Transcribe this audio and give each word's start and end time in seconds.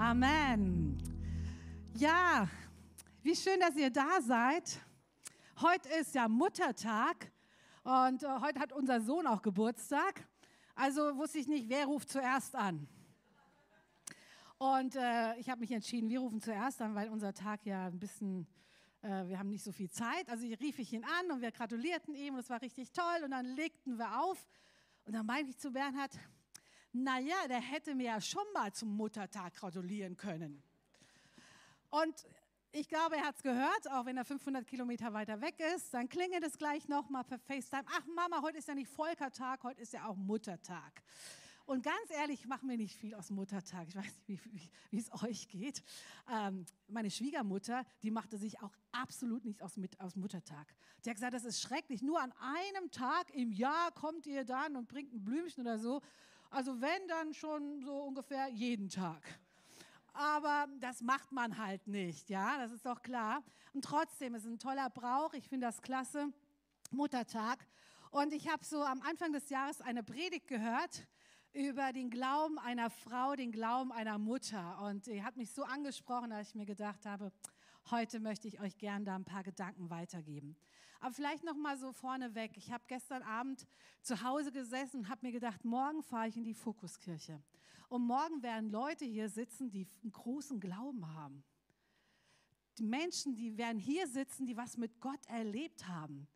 Amen. 0.00 0.96
Ja, 1.94 2.48
wie 3.24 3.34
schön, 3.34 3.58
dass 3.58 3.74
ihr 3.74 3.90
da 3.90 4.20
seid. 4.20 4.80
Heute 5.60 5.88
ist 5.88 6.14
ja 6.14 6.28
Muttertag 6.28 7.32
und 7.82 8.22
äh, 8.22 8.28
heute 8.40 8.60
hat 8.60 8.72
unser 8.72 9.00
Sohn 9.00 9.26
auch 9.26 9.42
Geburtstag. 9.42 10.24
Also 10.76 11.16
wusste 11.16 11.38
ich 11.38 11.48
nicht, 11.48 11.68
wer 11.68 11.86
ruft 11.86 12.10
zuerst 12.10 12.54
an. 12.54 12.86
Und 14.58 14.94
äh, 14.94 15.34
ich 15.34 15.50
habe 15.50 15.62
mich 15.62 15.72
entschieden, 15.72 16.08
wir 16.08 16.20
rufen 16.20 16.40
zuerst 16.40 16.80
an, 16.80 16.94
weil 16.94 17.08
unser 17.08 17.34
Tag 17.34 17.66
ja 17.66 17.88
ein 17.88 17.98
bisschen, 17.98 18.46
äh, 19.02 19.26
wir 19.26 19.36
haben 19.40 19.48
nicht 19.48 19.64
so 19.64 19.72
viel 19.72 19.90
Zeit. 19.90 20.28
Also 20.28 20.46
rief 20.46 20.78
ich 20.78 20.92
ihn 20.92 21.02
an 21.02 21.32
und 21.32 21.40
wir 21.40 21.50
gratulierten 21.50 22.14
ihm 22.14 22.34
und 22.34 22.40
es 22.40 22.50
war 22.50 22.62
richtig 22.62 22.92
toll 22.92 23.24
und 23.24 23.32
dann 23.32 23.46
legten 23.46 23.98
wir 23.98 24.22
auf. 24.22 24.46
Und 25.06 25.14
dann 25.14 25.26
meinte 25.26 25.50
ich 25.50 25.58
zu 25.58 25.72
Bernhard, 25.72 26.12
naja, 26.92 27.36
der 27.48 27.60
hätte 27.60 27.94
mir 27.94 28.06
ja 28.06 28.20
schon 28.20 28.44
mal 28.54 28.72
zum 28.72 28.96
Muttertag 28.96 29.54
gratulieren 29.54 30.16
können. 30.16 30.62
Und 31.90 32.14
ich 32.72 32.88
glaube, 32.88 33.16
er 33.16 33.24
hat 33.24 33.36
es 33.36 33.42
gehört, 33.42 33.90
auch 33.90 34.04
wenn 34.04 34.16
er 34.16 34.24
500 34.24 34.66
Kilometer 34.66 35.12
weiter 35.12 35.40
weg 35.40 35.58
ist. 35.74 35.92
Dann 35.94 36.08
klingelt 36.08 36.44
es 36.44 36.58
gleich 36.58 36.86
nochmal 36.88 37.24
per 37.24 37.38
FaceTime. 37.38 37.84
Ach 37.86 38.06
Mama, 38.14 38.42
heute 38.42 38.58
ist 38.58 38.68
ja 38.68 38.74
nicht 38.74 38.90
Volkertag, 38.90 39.62
heute 39.64 39.80
ist 39.80 39.92
ja 39.92 40.06
auch 40.06 40.16
Muttertag. 40.16 41.02
Und 41.68 41.82
ganz 41.82 42.10
ehrlich, 42.10 42.40
ich 42.40 42.46
mache 42.46 42.64
mir 42.64 42.78
nicht 42.78 42.96
viel 42.96 43.14
aus 43.14 43.30
Muttertag. 43.30 43.88
Ich 43.88 43.94
weiß 43.94 44.14
nicht, 44.26 44.42
wie, 44.46 44.70
wie, 44.90 44.98
es 44.98 45.12
euch 45.22 45.48
geht. 45.48 45.82
Ähm, 46.32 46.64
meine 46.88 47.10
Schwiegermutter, 47.10 47.84
die 48.02 48.10
machte 48.10 48.38
sich 48.38 48.62
auch 48.62 48.74
absolut 48.90 49.44
nicht 49.44 49.62
aus, 49.62 49.76
mit, 49.76 50.00
aus 50.00 50.16
Muttertag. 50.16 50.74
Die 51.04 51.10
hat 51.10 51.16
gesagt, 51.16 51.34
das 51.34 51.44
ist 51.44 51.60
schrecklich. 51.60 52.00
Nur 52.00 52.22
an 52.22 52.32
einem 52.40 52.90
Tag 52.90 53.34
im 53.34 53.52
Jahr 53.52 53.92
kommt 53.92 54.26
ihr 54.26 54.44
dann 54.44 54.76
und 54.76 54.88
bringt 54.88 55.12
ein 55.12 55.22
Blümchen 55.24 55.62
oder 55.62 55.78
so. 55.78 56.00
Also 56.50 56.80
wenn, 56.80 57.08
dann 57.08 57.34
schon 57.34 57.82
so 57.82 58.02
ungefähr 58.04 58.48
jeden 58.48 58.88
Tag. 58.88 59.22
Aber 60.12 60.66
das 60.80 61.00
macht 61.00 61.30
man 61.30 61.58
halt 61.58 61.86
nicht, 61.86 62.28
ja, 62.28 62.58
das 62.58 62.72
ist 62.72 62.84
doch 62.84 63.02
klar. 63.02 63.44
Und 63.72 63.84
trotzdem 63.84 64.34
ist 64.34 64.44
es 64.44 64.50
ein 64.50 64.58
toller 64.58 64.90
Brauch. 64.90 65.32
Ich 65.34 65.48
finde 65.48 65.66
das 65.66 65.80
klasse. 65.82 66.32
Muttertag. 66.90 67.66
Und 68.10 68.32
ich 68.32 68.48
habe 68.48 68.64
so 68.64 68.82
am 68.82 69.02
Anfang 69.02 69.32
des 69.32 69.50
Jahres 69.50 69.80
eine 69.80 70.02
Predigt 70.02 70.46
gehört 70.46 71.06
über 71.52 71.92
den 71.92 72.10
Glauben 72.10 72.58
einer 72.58 72.90
Frau, 72.90 73.34
den 73.34 73.52
Glauben 73.52 73.92
einer 73.92 74.18
Mutter. 74.18 74.80
Und 74.82 75.06
die 75.06 75.22
hat 75.22 75.36
mich 75.36 75.52
so 75.52 75.64
angesprochen, 75.64 76.30
dass 76.30 76.48
ich 76.48 76.54
mir 76.54 76.66
gedacht 76.66 77.04
habe, 77.04 77.32
heute 77.90 78.20
möchte 78.20 78.48
ich 78.48 78.60
euch 78.60 78.78
gern 78.78 79.04
da 79.04 79.14
ein 79.14 79.24
paar 79.24 79.42
Gedanken 79.42 79.90
weitergeben. 79.90 80.56
Aber 81.00 81.12
vielleicht 81.12 81.44
noch 81.44 81.56
mal 81.56 81.78
so 81.78 81.92
vorneweg. 81.92 82.56
Ich 82.56 82.72
habe 82.72 82.84
gestern 82.88 83.22
Abend 83.22 83.66
zu 84.02 84.22
Hause 84.22 84.50
gesessen 84.50 85.00
und 85.00 85.08
habe 85.08 85.26
mir 85.26 85.32
gedacht, 85.32 85.64
morgen 85.64 86.02
fahre 86.02 86.28
ich 86.28 86.36
in 86.36 86.44
die 86.44 86.54
Fokuskirche. 86.54 87.42
Und 87.88 88.02
morgen 88.02 88.42
werden 88.42 88.70
Leute 88.70 89.04
hier 89.04 89.28
sitzen, 89.28 89.70
die 89.70 89.86
einen 90.02 90.12
großen 90.12 90.60
Glauben 90.60 91.14
haben. 91.14 91.44
Die 92.78 92.84
Menschen, 92.84 93.34
die 93.34 93.56
werden 93.56 93.78
hier 93.78 94.06
sitzen, 94.06 94.46
die 94.46 94.56
was 94.56 94.76
mit 94.76 95.00
Gott 95.00 95.24
erlebt 95.26 95.86
haben. 95.88 96.28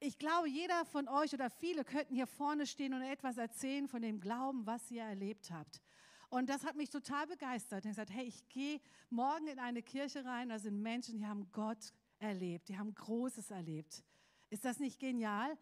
Ich 0.00 0.18
glaube, 0.18 0.48
jeder 0.48 0.84
von 0.84 1.08
euch 1.08 1.32
oder 1.32 1.48
viele 1.48 1.84
könnten 1.84 2.14
hier 2.14 2.26
vorne 2.26 2.66
stehen 2.66 2.92
und 2.92 3.02
etwas 3.02 3.38
erzählen 3.38 3.88
von 3.88 4.02
dem 4.02 4.20
Glauben, 4.20 4.66
was 4.66 4.90
ihr 4.90 5.02
erlebt 5.02 5.50
habt. 5.50 5.80
Und 6.28 6.48
das 6.50 6.64
hat 6.64 6.76
mich 6.76 6.90
total 6.90 7.26
begeistert. 7.26 7.84
Ich 7.84 7.90
habe 7.90 8.06
gesagt, 8.06 8.10
hey, 8.10 8.26
ich 8.26 8.48
gehe 8.48 8.80
morgen 9.08 9.46
in 9.46 9.58
eine 9.58 9.82
Kirche 9.82 10.24
rein, 10.24 10.50
da 10.50 10.58
sind 10.58 10.82
Menschen, 10.82 11.16
die 11.16 11.26
haben 11.26 11.50
Gott 11.52 11.92
erlebt, 12.24 12.68
die 12.68 12.78
haben 12.78 12.94
Großes 12.94 13.50
erlebt. 13.50 14.02
Ist 14.50 14.64
das 14.64 14.78
nicht 14.78 14.98
genial? 14.98 15.56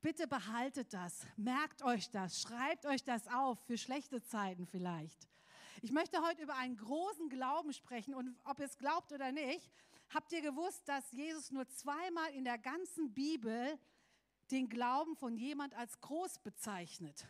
Bitte 0.00 0.28
behaltet 0.28 0.92
das, 0.92 1.26
merkt 1.36 1.82
euch 1.82 2.10
das, 2.10 2.40
schreibt 2.40 2.86
euch 2.86 3.02
das 3.02 3.26
auf 3.28 3.58
für 3.66 3.78
schlechte 3.78 4.22
Zeiten 4.22 4.66
vielleicht. 4.66 5.28
Ich 5.80 5.92
möchte 5.92 6.20
heute 6.22 6.42
über 6.42 6.56
einen 6.56 6.76
großen 6.76 7.28
Glauben 7.28 7.72
sprechen 7.72 8.14
und 8.14 8.36
ob 8.44 8.58
ihr 8.58 8.66
es 8.66 8.78
glaubt 8.78 9.12
oder 9.12 9.32
nicht, 9.32 9.70
habt 10.10 10.32
ihr 10.32 10.42
gewusst, 10.42 10.88
dass 10.88 11.10
Jesus 11.12 11.50
nur 11.50 11.68
zweimal 11.68 12.30
in 12.34 12.44
der 12.44 12.58
ganzen 12.58 13.12
Bibel 13.12 13.78
den 14.50 14.68
Glauben 14.68 15.16
von 15.16 15.36
jemand 15.36 15.74
als 15.74 16.00
groß 16.00 16.38
bezeichnet. 16.38 17.26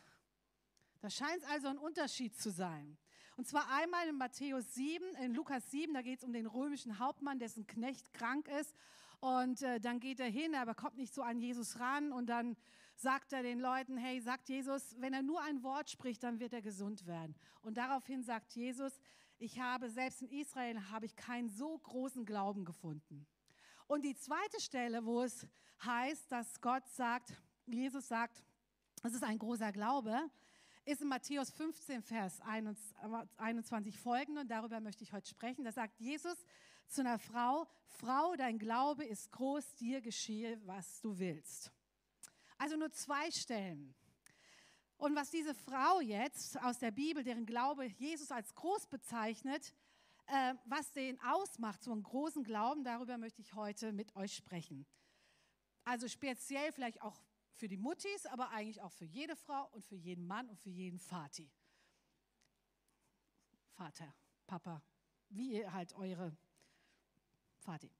Da 1.00 1.10
scheint 1.10 1.42
es 1.42 1.48
also 1.48 1.68
ein 1.68 1.78
Unterschied 1.78 2.38
zu 2.38 2.50
sein. 2.50 2.96
Und 3.38 3.46
zwar 3.46 3.70
einmal 3.70 4.08
in 4.08 4.16
Matthäus 4.16 4.74
7, 4.74 5.14
in 5.22 5.32
Lukas 5.32 5.70
7, 5.70 5.94
da 5.94 6.02
geht 6.02 6.18
es 6.18 6.24
um 6.24 6.32
den 6.32 6.48
römischen 6.48 6.98
Hauptmann, 6.98 7.38
dessen 7.38 7.68
Knecht 7.68 8.12
krank 8.12 8.48
ist. 8.48 8.74
Und 9.20 9.62
äh, 9.62 9.78
dann 9.78 10.00
geht 10.00 10.18
er 10.18 10.26
hin, 10.26 10.56
aber 10.56 10.74
kommt 10.74 10.96
nicht 10.96 11.14
so 11.14 11.22
an 11.22 11.38
Jesus 11.38 11.78
ran. 11.78 12.10
Und 12.10 12.26
dann 12.26 12.56
sagt 12.96 13.32
er 13.32 13.44
den 13.44 13.60
Leuten, 13.60 13.96
hey, 13.96 14.20
sagt 14.20 14.48
Jesus, 14.48 14.96
wenn 14.98 15.14
er 15.14 15.22
nur 15.22 15.40
ein 15.40 15.62
Wort 15.62 15.88
spricht, 15.88 16.24
dann 16.24 16.40
wird 16.40 16.52
er 16.52 16.62
gesund 16.62 17.06
werden. 17.06 17.36
Und 17.62 17.76
daraufhin 17.76 18.24
sagt 18.24 18.56
Jesus, 18.56 19.00
ich 19.38 19.60
habe, 19.60 19.88
selbst 19.88 20.20
in 20.20 20.30
Israel 20.30 20.90
habe 20.90 21.06
ich 21.06 21.14
keinen 21.14 21.48
so 21.48 21.78
großen 21.78 22.24
Glauben 22.24 22.64
gefunden. 22.64 23.24
Und 23.86 24.04
die 24.04 24.16
zweite 24.16 24.60
Stelle, 24.60 25.06
wo 25.06 25.22
es 25.22 25.46
heißt, 25.84 26.32
dass 26.32 26.60
Gott 26.60 26.88
sagt, 26.88 27.34
Jesus 27.66 28.08
sagt, 28.08 28.42
es 29.04 29.14
ist 29.14 29.22
ein 29.22 29.38
großer 29.38 29.70
Glaube, 29.70 30.28
ist 30.88 31.02
in 31.02 31.08
Matthäus 31.08 31.50
15, 31.50 32.02
Vers 32.02 32.40
21 33.36 33.98
folgende, 33.98 34.40
und 34.40 34.48
darüber 34.48 34.80
möchte 34.80 35.04
ich 35.04 35.12
heute 35.12 35.28
sprechen. 35.28 35.64
Da 35.64 35.70
sagt 35.70 36.00
Jesus 36.00 36.36
zu 36.86 37.02
einer 37.02 37.18
Frau, 37.18 37.68
Frau, 37.84 38.34
dein 38.36 38.58
Glaube 38.58 39.04
ist 39.04 39.30
groß, 39.32 39.74
dir 39.74 40.00
geschehe, 40.00 40.58
was 40.64 41.02
du 41.02 41.18
willst. 41.18 41.70
Also 42.56 42.76
nur 42.76 42.90
zwei 42.90 43.30
Stellen. 43.30 43.94
Und 44.96 45.14
was 45.14 45.30
diese 45.30 45.54
Frau 45.54 46.00
jetzt 46.00 46.58
aus 46.62 46.78
der 46.78 46.90
Bibel, 46.90 47.22
deren 47.22 47.44
Glaube 47.44 47.84
Jesus 47.84 48.30
als 48.30 48.54
groß 48.54 48.86
bezeichnet, 48.86 49.74
äh, 50.26 50.54
was 50.64 50.90
den 50.92 51.20
ausmacht, 51.20 51.82
so 51.82 51.92
einen 51.92 52.02
großen 52.02 52.44
Glauben, 52.44 52.82
darüber 52.82 53.18
möchte 53.18 53.42
ich 53.42 53.52
heute 53.52 53.92
mit 53.92 54.16
euch 54.16 54.34
sprechen. 54.34 54.86
Also 55.84 56.08
speziell 56.08 56.72
vielleicht 56.72 57.02
auch 57.02 57.20
für 57.58 57.68
die 57.68 57.76
Muttis, 57.76 58.24
aber 58.26 58.50
eigentlich 58.50 58.80
auch 58.80 58.92
für 58.92 59.04
jede 59.04 59.36
Frau 59.36 59.68
und 59.72 59.84
für 59.84 59.96
jeden 59.96 60.26
Mann 60.26 60.48
und 60.48 60.58
für 60.60 60.70
jeden 60.70 60.98
Vati. 60.98 61.50
Vater, 63.72 64.14
Papa, 64.46 64.82
wie 65.28 65.54
ihr 65.54 65.72
halt 65.72 65.92
eure 65.94 66.36
Vati. 67.60 67.90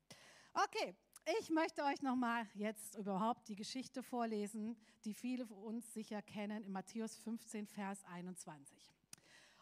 Okay, 0.54 0.96
ich 1.40 1.50
möchte 1.50 1.84
euch 1.84 2.00
nochmal 2.02 2.48
jetzt 2.54 2.96
überhaupt 2.96 3.48
die 3.48 3.56
Geschichte 3.56 4.02
vorlesen, 4.02 4.76
die 5.04 5.12
viele 5.12 5.46
von 5.46 5.58
uns 5.58 5.92
sicher 5.92 6.22
kennen, 6.22 6.64
in 6.64 6.72
Matthäus 6.72 7.16
15, 7.16 7.66
Vers 7.66 8.04
21. 8.04 8.78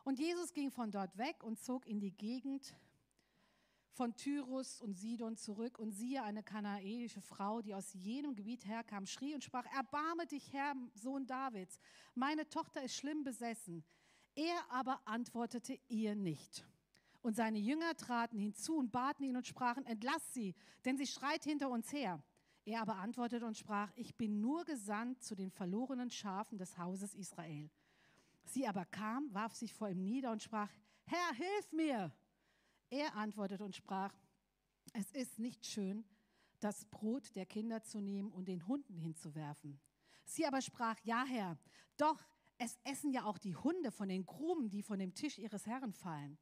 Und 0.04 0.18
Jesus 0.18 0.52
ging 0.52 0.70
von 0.70 0.90
dort 0.90 1.16
weg 1.16 1.42
und 1.42 1.58
zog 1.58 1.86
in 1.86 2.00
die 2.00 2.12
Gegend 2.12 2.74
von 3.96 4.14
Tyrus 4.14 4.82
und 4.82 4.94
Sidon 4.94 5.36
zurück 5.36 5.78
und 5.78 5.90
siehe 5.90 6.22
eine 6.22 6.42
kanaäische 6.42 7.22
Frau, 7.22 7.62
die 7.62 7.74
aus 7.74 7.94
jenem 7.94 8.34
Gebiet 8.34 8.66
herkam, 8.66 9.06
schrie 9.06 9.34
und 9.34 9.42
sprach, 9.42 9.64
erbarme 9.74 10.26
dich, 10.26 10.52
Herr, 10.52 10.74
Sohn 10.94 11.26
Davids, 11.26 11.80
meine 12.14 12.46
Tochter 12.48 12.82
ist 12.82 12.94
schlimm 12.94 13.24
besessen. 13.24 13.82
Er 14.34 14.70
aber 14.70 15.00
antwortete 15.06 15.80
ihr 15.88 16.14
nicht. 16.14 16.66
Und 17.22 17.36
seine 17.36 17.58
Jünger 17.58 17.96
traten 17.96 18.38
hinzu 18.38 18.76
und 18.76 18.92
baten 18.92 19.24
ihn 19.24 19.36
und 19.36 19.46
sprachen, 19.46 19.86
entlass 19.86 20.32
sie, 20.34 20.54
denn 20.84 20.98
sie 20.98 21.06
schreit 21.06 21.44
hinter 21.44 21.70
uns 21.70 21.90
her. 21.90 22.22
Er 22.66 22.82
aber 22.82 22.96
antwortete 22.96 23.46
und 23.46 23.56
sprach, 23.56 23.90
ich 23.96 24.14
bin 24.14 24.40
nur 24.42 24.64
gesandt 24.66 25.22
zu 25.22 25.34
den 25.34 25.50
verlorenen 25.50 26.10
Schafen 26.10 26.58
des 26.58 26.76
Hauses 26.76 27.14
Israel. 27.14 27.70
Sie 28.44 28.68
aber 28.68 28.84
kam, 28.84 29.32
warf 29.32 29.54
sich 29.54 29.72
vor 29.72 29.88
ihm 29.88 30.04
nieder 30.04 30.32
und 30.32 30.42
sprach, 30.42 30.70
Herr, 31.06 31.34
hilf 31.34 31.72
mir. 31.72 32.12
Er 32.90 33.16
antwortete 33.16 33.64
und 33.64 33.74
sprach, 33.74 34.14
es 34.92 35.10
ist 35.12 35.38
nicht 35.38 35.66
schön, 35.66 36.04
das 36.60 36.84
Brot 36.86 37.34
der 37.34 37.46
Kinder 37.46 37.82
zu 37.82 38.00
nehmen 38.00 38.30
und 38.30 38.48
den 38.48 38.66
Hunden 38.66 38.96
hinzuwerfen. 38.96 39.80
Sie 40.24 40.46
aber 40.46 40.62
sprach, 40.62 40.98
ja 41.04 41.24
Herr, 41.24 41.58
doch 41.96 42.24
es 42.58 42.78
essen 42.84 43.10
ja 43.10 43.24
auch 43.24 43.38
die 43.38 43.54
Hunde 43.54 43.90
von 43.90 44.08
den 44.08 44.24
Krumen, 44.24 44.70
die 44.70 44.82
von 44.82 44.98
dem 44.98 45.14
Tisch 45.14 45.38
ihres 45.38 45.66
Herrn 45.66 45.92
fallen. 45.92 46.38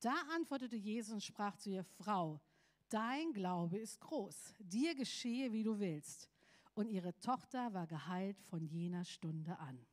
Da 0.00 0.14
antwortete 0.34 0.76
Jesus 0.76 1.14
und 1.14 1.22
sprach 1.22 1.56
zu 1.56 1.70
ihr, 1.70 1.84
Frau, 1.84 2.40
dein 2.90 3.32
Glaube 3.32 3.78
ist 3.78 4.00
groß, 4.00 4.54
dir 4.58 4.94
geschehe, 4.94 5.52
wie 5.52 5.62
du 5.62 5.78
willst. 5.78 6.28
Und 6.74 6.90
ihre 6.90 7.18
Tochter 7.20 7.72
war 7.72 7.86
geheilt 7.86 8.38
von 8.42 8.66
jener 8.66 9.04
Stunde 9.04 9.58
an. 9.58 9.86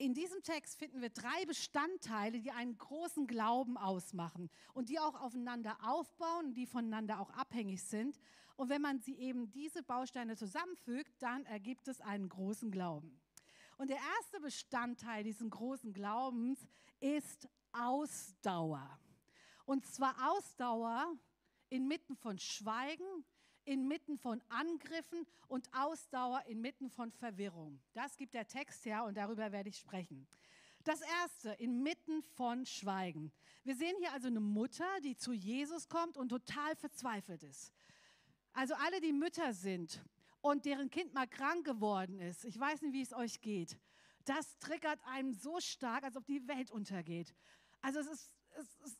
In 0.00 0.14
diesem 0.14 0.42
Text 0.42 0.78
finden 0.78 1.02
wir 1.02 1.10
drei 1.10 1.44
Bestandteile, 1.44 2.40
die 2.40 2.52
einen 2.52 2.78
großen 2.78 3.26
Glauben 3.26 3.76
ausmachen 3.76 4.48
und 4.72 4.88
die 4.88 4.98
auch 4.98 5.20
aufeinander 5.20 5.76
aufbauen 5.82 6.54
die 6.54 6.64
voneinander 6.64 7.20
auch 7.20 7.28
abhängig 7.32 7.82
sind. 7.82 8.18
Und 8.56 8.70
wenn 8.70 8.80
man 8.80 9.00
sie 9.00 9.18
eben 9.18 9.50
diese 9.50 9.82
Bausteine 9.82 10.38
zusammenfügt, 10.38 11.12
dann 11.22 11.44
ergibt 11.44 11.86
es 11.86 12.00
einen 12.00 12.30
großen 12.30 12.70
Glauben. 12.70 13.20
Und 13.76 13.90
der 13.90 13.98
erste 14.18 14.40
Bestandteil 14.40 15.22
dieses 15.22 15.46
großen 15.50 15.92
Glaubens 15.92 16.66
ist 17.00 17.46
Ausdauer. 17.72 18.98
Und 19.66 19.84
zwar 19.84 20.16
Ausdauer 20.32 21.14
inmitten 21.68 22.16
von 22.16 22.38
Schweigen, 22.38 23.04
inmitten 23.70 24.18
von 24.18 24.42
Angriffen 24.48 25.24
und 25.46 25.70
Ausdauer 25.72 26.42
inmitten 26.46 26.90
von 26.90 27.12
Verwirrung. 27.12 27.80
Das 27.92 28.16
gibt 28.16 28.34
der 28.34 28.48
Text 28.48 28.84
her 28.84 29.04
und 29.04 29.16
darüber 29.16 29.52
werde 29.52 29.68
ich 29.68 29.78
sprechen. 29.78 30.26
Das 30.82 31.00
erste, 31.22 31.50
inmitten 31.50 32.22
von 32.22 32.66
Schweigen. 32.66 33.30
Wir 33.62 33.76
sehen 33.76 33.94
hier 34.00 34.12
also 34.12 34.26
eine 34.26 34.40
Mutter, 34.40 34.88
die 35.04 35.14
zu 35.14 35.32
Jesus 35.32 35.88
kommt 35.88 36.16
und 36.16 36.30
total 36.30 36.74
verzweifelt 36.74 37.44
ist. 37.44 37.72
Also 38.54 38.74
alle, 38.74 39.00
die 39.00 39.12
Mütter 39.12 39.52
sind 39.52 40.02
und 40.40 40.64
deren 40.64 40.90
Kind 40.90 41.14
mal 41.14 41.28
krank 41.28 41.64
geworden 41.64 42.18
ist, 42.18 42.44
ich 42.44 42.58
weiß 42.58 42.82
nicht, 42.82 42.92
wie 42.92 43.02
es 43.02 43.12
euch 43.12 43.40
geht, 43.40 43.78
das 44.24 44.58
triggert 44.58 44.98
einem 45.06 45.32
so 45.32 45.60
stark, 45.60 46.02
als 46.02 46.16
ob 46.16 46.26
die 46.26 46.48
Welt 46.48 46.72
untergeht. 46.72 47.34
Also 47.82 48.00
es 48.00 48.08
ist, 48.08 48.32
es 48.58 48.80
ist, 48.80 48.98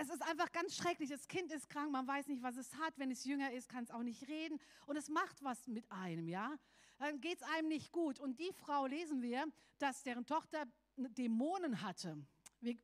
es 0.00 0.08
ist 0.08 0.22
einfach 0.22 0.50
ganz 0.50 0.76
schrecklich. 0.76 1.10
Das 1.10 1.28
Kind 1.28 1.52
ist 1.52 1.68
krank, 1.68 1.92
man 1.92 2.06
weiß 2.06 2.26
nicht, 2.28 2.42
was 2.42 2.56
es 2.56 2.74
hat. 2.76 2.94
Wenn 2.96 3.10
es 3.10 3.24
jünger 3.24 3.52
ist, 3.52 3.68
kann 3.68 3.84
es 3.84 3.90
auch 3.90 4.02
nicht 4.02 4.26
reden. 4.28 4.58
Und 4.86 4.96
es 4.96 5.10
macht 5.10 5.44
was 5.44 5.66
mit 5.66 5.90
einem, 5.92 6.26
ja. 6.26 6.56
Dann 6.98 7.20
geht 7.20 7.36
es 7.36 7.42
einem 7.42 7.68
nicht 7.68 7.92
gut. 7.92 8.18
Und 8.18 8.40
die 8.40 8.50
Frau 8.52 8.86
lesen 8.86 9.20
wir, 9.20 9.44
dass 9.78 10.02
deren 10.02 10.24
Tochter 10.24 10.64
Dämonen 10.96 11.82
hatte. 11.82 12.16
Wir 12.60 12.78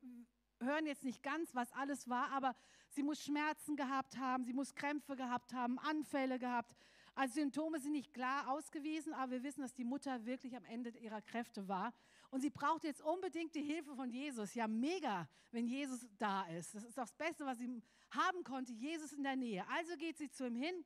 hören 0.61 0.85
jetzt 0.85 1.03
nicht 1.03 1.23
ganz, 1.23 1.55
was 1.55 1.71
alles 1.73 2.07
war, 2.07 2.31
aber 2.31 2.55
sie 2.89 3.01
muss 3.01 3.23
Schmerzen 3.23 3.75
gehabt 3.75 4.17
haben, 4.17 4.43
sie 4.43 4.53
muss 4.53 4.75
Krämpfe 4.75 5.15
gehabt 5.15 5.53
haben, 5.53 5.79
Anfälle 5.79 6.37
gehabt. 6.37 6.75
Also 7.15 7.33
Symptome 7.33 7.79
sind 7.79 7.93
nicht 7.93 8.13
klar 8.13 8.47
ausgewiesen, 8.47 9.13
aber 9.13 9.31
wir 9.31 9.43
wissen, 9.43 9.61
dass 9.61 9.73
die 9.73 9.83
Mutter 9.83 10.25
wirklich 10.25 10.55
am 10.55 10.65
Ende 10.65 10.91
ihrer 10.99 11.23
Kräfte 11.23 11.67
war. 11.67 11.93
Und 12.29 12.41
sie 12.41 12.49
braucht 12.49 12.83
jetzt 12.83 13.01
unbedingt 13.01 13.55
die 13.55 13.63
Hilfe 13.63 13.95
von 13.95 14.09
Jesus. 14.09 14.53
Ja, 14.53 14.67
mega, 14.67 15.29
wenn 15.51 15.67
Jesus 15.67 16.07
da 16.17 16.45
ist. 16.47 16.75
Das 16.75 16.83
ist 16.83 16.97
das 16.97 17.13
Beste, 17.13 17.45
was 17.45 17.57
sie 17.57 17.81
haben 18.11 18.43
konnte, 18.43 18.73
Jesus 18.73 19.13
in 19.13 19.23
der 19.23 19.35
Nähe. 19.35 19.65
Also 19.69 19.95
geht 19.95 20.17
sie 20.17 20.29
zu 20.29 20.47
ihm 20.47 20.55
hin, 20.55 20.85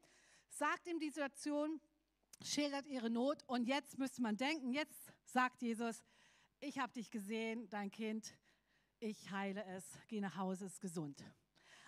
sagt 0.49 0.87
ihm 0.87 0.99
die 0.99 1.09
Situation, 1.09 1.81
schildert 2.43 2.87
ihre 2.87 3.09
Not 3.09 3.43
und 3.47 3.67
jetzt 3.67 3.97
müsste 3.97 4.21
man 4.21 4.37
denken, 4.37 4.73
jetzt 4.73 5.13
sagt 5.23 5.61
Jesus, 5.61 6.03
ich 6.59 6.79
habe 6.79 6.93
dich 6.93 7.11
gesehen, 7.11 7.69
dein 7.69 7.91
Kind, 7.91 8.33
ich 8.99 9.31
heile 9.31 9.63
es, 9.65 9.85
geh 10.07 10.21
nach 10.21 10.35
Hause, 10.37 10.65
ist 10.65 10.81
gesund. 10.81 11.23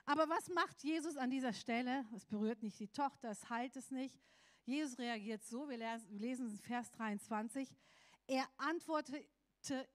Aber 0.05 0.27
was 0.29 0.49
macht 0.49 0.83
Jesus 0.83 1.15
an 1.15 1.29
dieser 1.29 1.53
Stelle? 1.53 2.05
Es 2.15 2.25
berührt 2.25 2.61
nicht 2.61 2.79
die 2.79 2.87
Tochter, 2.87 3.31
es 3.31 3.49
heilt 3.49 3.75
es 3.77 3.91
nicht. 3.91 4.19
Jesus 4.65 4.97
reagiert 4.97 5.43
so, 5.43 5.69
wir 5.69 5.77
lesen 6.09 6.49
Vers 6.59 6.91
23, 6.91 7.69
er 8.27 8.47
antwortete 8.57 9.25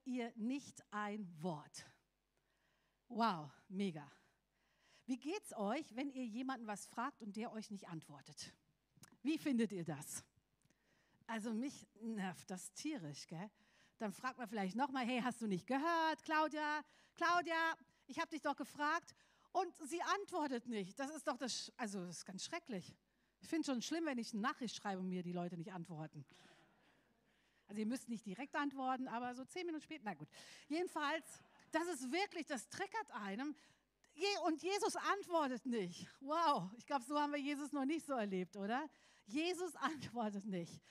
ihr 0.05 0.31
nicht 0.35 0.83
ein 0.91 1.27
Wort. 1.41 1.85
Wow, 3.07 3.51
mega. 3.67 4.09
Wie 5.05 5.17
geht's 5.17 5.55
euch, 5.55 5.95
wenn 5.95 6.11
ihr 6.11 6.25
jemanden 6.25 6.67
was 6.67 6.85
fragt 6.85 7.21
und 7.21 7.35
der 7.35 7.51
euch 7.51 7.71
nicht 7.71 7.87
antwortet? 7.87 8.53
Wie 9.23 9.37
findet 9.37 9.71
ihr 9.71 9.83
das? 9.83 10.23
Also 11.25 11.53
mich 11.53 11.87
nervt 12.01 12.49
das 12.49 12.71
tierisch, 12.73 13.27
gell? 13.27 13.49
Dann 13.97 14.13
fragt 14.13 14.37
man 14.37 14.47
vielleicht 14.47 14.75
nochmal, 14.75 15.05
hey, 15.05 15.21
hast 15.21 15.41
du 15.41 15.47
nicht 15.47 15.67
gehört, 15.67 16.23
Claudia? 16.23 16.81
Claudia, 17.15 17.75
ich 18.07 18.19
habe 18.19 18.29
dich 18.29 18.41
doch 18.41 18.55
gefragt 18.55 19.13
und 19.51 19.75
sie 19.87 20.01
antwortet 20.01 20.67
nicht. 20.67 20.97
Das 20.99 21.09
ist 21.11 21.27
doch 21.27 21.37
das, 21.37 21.71
also 21.75 22.05
das 22.05 22.17
ist 22.17 22.25
ganz 22.25 22.45
schrecklich. 22.45 22.95
Ich 23.41 23.47
finde 23.47 23.65
schon 23.65 23.81
schlimm, 23.81 24.05
wenn 24.05 24.17
ich 24.17 24.33
eine 24.33 24.41
Nachricht 24.41 24.75
schreibe 24.75 25.01
und 25.01 25.09
mir 25.09 25.23
die 25.23 25.33
Leute 25.33 25.57
nicht 25.57 25.73
antworten. 25.73 26.25
Also 27.69 27.79
ihr 27.79 27.85
müsst 27.85 28.09
nicht 28.09 28.25
direkt 28.25 28.55
antworten, 28.55 29.07
aber 29.07 29.35
so 29.35 29.45
zehn 29.45 29.65
Minuten 29.65 29.83
später, 29.83 30.01
na 30.03 30.15
gut. 30.15 30.27
Jedenfalls, 30.67 31.23
das 31.71 31.87
ist 31.87 32.11
wirklich, 32.11 32.47
das 32.47 32.67
triggert 32.67 33.11
einem. 33.11 33.55
Und 34.45 34.61
Jesus 34.61 34.95
antwortet 34.95 35.65
nicht. 35.65 36.07
Wow, 36.19 36.71
ich 36.77 36.85
glaube, 36.85 37.05
so 37.05 37.17
haben 37.17 37.31
wir 37.31 37.39
Jesus 37.39 37.71
noch 37.71 37.85
nicht 37.85 38.05
so 38.05 38.13
erlebt, 38.13 38.57
oder? 38.57 38.89
Jesus 39.27 39.75
antwortet 39.77 40.45
nicht. 40.45 40.81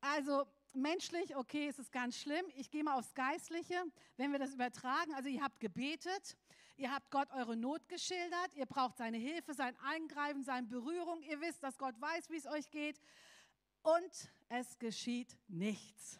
Also 0.00 0.46
menschlich, 0.72 1.36
okay, 1.36 1.68
es 1.68 1.78
ist 1.78 1.92
ganz 1.92 2.16
schlimm. 2.16 2.46
Ich 2.56 2.70
gehe 2.70 2.82
mal 2.82 2.98
aufs 2.98 3.14
Geistliche, 3.14 3.84
wenn 4.16 4.32
wir 4.32 4.38
das 4.38 4.54
übertragen. 4.54 5.14
Also 5.14 5.28
ihr 5.28 5.42
habt 5.42 5.60
gebetet, 5.60 6.36
Ihr 6.78 6.94
habt 6.94 7.10
Gott 7.10 7.28
eure 7.32 7.56
Not 7.56 7.88
geschildert. 7.88 8.54
Ihr 8.54 8.64
braucht 8.64 8.98
seine 8.98 9.16
Hilfe, 9.16 9.52
sein 9.52 9.76
Eingreifen, 9.80 10.44
seine 10.44 10.68
Berührung. 10.68 11.20
Ihr 11.22 11.40
wisst, 11.40 11.60
dass 11.60 11.76
Gott 11.76 12.00
weiß, 12.00 12.30
wie 12.30 12.36
es 12.36 12.46
euch 12.46 12.70
geht. 12.70 13.00
Und 13.82 14.30
es 14.48 14.78
geschieht 14.78 15.36
nichts. 15.48 16.18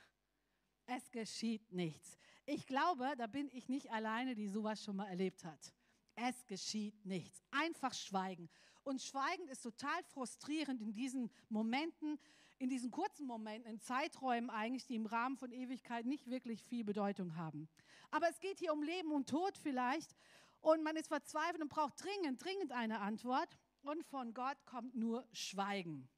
Es 0.87 1.11
geschieht 1.11 1.71
nichts. 1.73 2.19
Ich 2.47 2.67
glaube, 2.67 3.15
da 3.17 3.27
bin 3.27 3.51
ich 3.53 3.69
nicht 3.69 3.91
alleine, 3.91 4.35
die 4.35 4.49
sowas 4.49 4.83
schon 4.83 4.97
mal 4.97 5.09
erlebt 5.09 5.45
hat. 5.45 5.73
Es 6.15 6.47
geschieht 6.47 7.05
nichts. 7.05 7.43
Einfach 7.51 7.95
schweigen. 7.95 8.49
Und 8.83 9.03
Schweigen 9.03 9.47
ist 9.49 9.63
total 9.63 10.03
frustrierend 10.05 10.81
in 10.81 10.95
diesen 10.95 11.31
Momenten, 11.49 12.19
in 12.59 12.71
diesen 12.71 12.91
kurzen 12.91 13.27
Momenten, 13.27 13.71
in 13.71 13.81
Zeiträumen 13.81 14.51
eigentlich, 14.51 14.87
die 14.87 14.97
im 14.97 15.07
Rahmen 15.07 15.37
von 15.37 15.53
Ewigkeit 15.53 16.07
nicht 16.07 16.29
wirklich 16.29 16.63
viel 16.65 16.85
Bedeutung 16.85 17.37
haben. 17.37 17.69
Aber 18.11 18.29
es 18.31 18.41
geht 18.41 18.59
hier 18.59 18.73
um 18.73 18.83
Leben 18.83 19.13
und 19.13 19.29
Tod 19.29 19.59
vielleicht. 19.59 20.17
Und 20.61 20.83
man 20.83 20.97
ist 20.97 21.09
verzweifelt 21.09 21.63
und 21.63 21.69
braucht 21.69 22.03
dringend, 22.03 22.43
dringend 22.43 22.73
eine 22.73 23.01
Antwort. 23.01 23.59
Und 23.83 24.05
von 24.07 24.35
Gott 24.35 24.57
kommt 24.65 24.97
nur 24.97 25.27
Schweigen. 25.33 26.09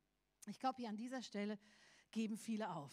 Ich 0.46 0.58
glaube, 0.58 0.76
hier 0.78 0.88
an 0.88 0.96
dieser 0.96 1.22
Stelle 1.22 1.58
geben 2.10 2.36
viele 2.36 2.70
auf. 2.70 2.92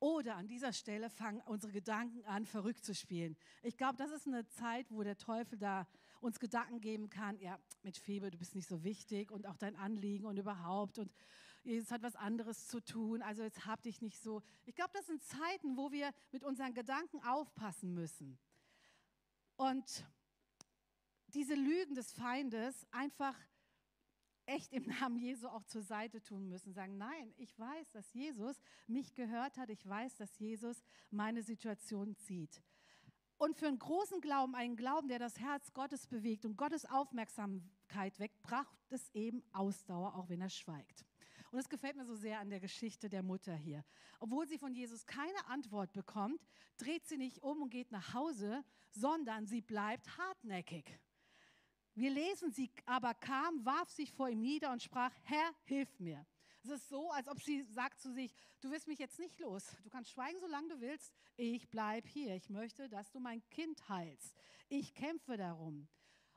Oder 0.00 0.36
an 0.36 0.46
dieser 0.46 0.72
Stelle 0.72 1.08
fangen 1.08 1.40
unsere 1.46 1.72
Gedanken 1.72 2.24
an, 2.24 2.44
verrückt 2.44 2.84
zu 2.84 2.94
spielen. 2.94 3.36
Ich 3.62 3.76
glaube, 3.76 3.96
das 3.96 4.10
ist 4.10 4.26
eine 4.26 4.46
Zeit, 4.48 4.90
wo 4.90 5.02
der 5.02 5.16
Teufel 5.16 5.58
da 5.58 5.86
uns 6.20 6.40
Gedanken 6.40 6.80
geben 6.80 7.10
kann, 7.10 7.38
ja, 7.40 7.58
mit 7.82 7.96
Febe, 7.96 8.30
du 8.30 8.38
bist 8.38 8.54
nicht 8.54 8.68
so 8.68 8.84
wichtig 8.84 9.30
und 9.30 9.46
auch 9.46 9.56
dein 9.56 9.76
Anliegen 9.76 10.26
und 10.26 10.38
überhaupt 10.38 10.98
und 10.98 11.12
Jesus 11.64 11.90
hat 11.90 12.02
was 12.02 12.16
anderes 12.16 12.68
zu 12.68 12.80
tun, 12.80 13.22
also 13.22 13.42
jetzt 13.42 13.64
hab 13.64 13.82
dich 13.82 14.02
nicht 14.02 14.20
so. 14.20 14.42
Ich 14.66 14.74
glaube, 14.74 14.90
das 14.92 15.06
sind 15.06 15.22
Zeiten, 15.22 15.78
wo 15.78 15.90
wir 15.92 16.12
mit 16.30 16.44
unseren 16.44 16.74
Gedanken 16.74 17.22
aufpassen 17.22 17.94
müssen. 17.94 18.38
Und 19.56 20.04
diese 21.28 21.54
Lügen 21.54 21.94
des 21.94 22.12
Feindes 22.12 22.86
einfach 22.90 23.34
echt 24.46 24.72
im 24.72 24.86
Namen 24.86 25.18
Jesu 25.18 25.48
auch 25.48 25.64
zur 25.64 25.82
Seite 25.82 26.22
tun 26.22 26.48
müssen. 26.48 26.72
Sagen, 26.72 26.98
nein, 26.98 27.32
ich 27.36 27.58
weiß, 27.58 27.90
dass 27.92 28.12
Jesus 28.12 28.60
mich 28.86 29.14
gehört 29.14 29.56
hat. 29.56 29.70
Ich 29.70 29.86
weiß, 29.86 30.16
dass 30.16 30.38
Jesus 30.38 30.82
meine 31.10 31.42
Situation 31.42 32.16
zieht. 32.16 32.62
Und 33.36 33.56
für 33.56 33.66
einen 33.66 33.78
großen 33.78 34.20
Glauben, 34.20 34.54
einen 34.54 34.76
Glauben, 34.76 35.08
der 35.08 35.18
das 35.18 35.40
Herz 35.40 35.72
Gottes 35.72 36.06
bewegt 36.06 36.44
und 36.44 36.56
Gottes 36.56 36.86
Aufmerksamkeit 36.86 38.18
weckt, 38.18 38.40
braucht 38.42 38.78
es 38.90 39.10
eben 39.14 39.42
Ausdauer, 39.52 40.14
auch 40.14 40.28
wenn 40.28 40.40
er 40.40 40.50
schweigt. 40.50 41.04
Und 41.50 41.58
es 41.58 41.68
gefällt 41.68 41.96
mir 41.96 42.04
so 42.04 42.14
sehr 42.14 42.40
an 42.40 42.50
der 42.50 42.60
Geschichte 42.60 43.08
der 43.08 43.22
Mutter 43.22 43.54
hier. 43.54 43.84
Obwohl 44.18 44.46
sie 44.48 44.58
von 44.58 44.74
Jesus 44.74 45.06
keine 45.06 45.46
Antwort 45.46 45.92
bekommt, 45.92 46.40
dreht 46.78 47.06
sie 47.06 47.16
nicht 47.16 47.42
um 47.42 47.62
und 47.62 47.70
geht 47.70 47.92
nach 47.92 48.14
Hause, 48.14 48.64
sondern 48.90 49.46
sie 49.46 49.60
bleibt 49.60 50.16
hartnäckig. 50.18 50.98
Wir 51.94 52.10
lesen, 52.10 52.50
sie 52.50 52.70
aber 52.86 53.14
kam, 53.14 53.64
warf 53.64 53.88
sich 53.90 54.12
vor 54.12 54.28
ihm 54.28 54.40
nieder 54.40 54.72
und 54.72 54.82
sprach, 54.82 55.12
Herr, 55.22 55.54
hilf 55.64 56.00
mir. 56.00 56.26
Es 56.64 56.70
ist 56.70 56.88
so, 56.88 57.10
als 57.10 57.28
ob 57.28 57.40
sie 57.40 57.62
sagt 57.62 58.00
zu 58.00 58.12
sich, 58.12 58.34
du 58.60 58.70
wirst 58.70 58.88
mich 58.88 58.98
jetzt 58.98 59.18
nicht 59.18 59.38
los. 59.38 59.76
Du 59.82 59.90
kannst 59.90 60.10
schweigen, 60.10 60.40
solange 60.40 60.68
du 60.68 60.80
willst. 60.80 61.12
Ich 61.36 61.68
bleibe 61.70 62.08
hier. 62.08 62.34
Ich 62.34 62.48
möchte, 62.48 62.88
dass 62.88 63.10
du 63.12 63.20
mein 63.20 63.48
Kind 63.50 63.88
heilst. 63.88 64.34
Ich 64.68 64.94
kämpfe 64.94 65.36
darum. 65.36 65.88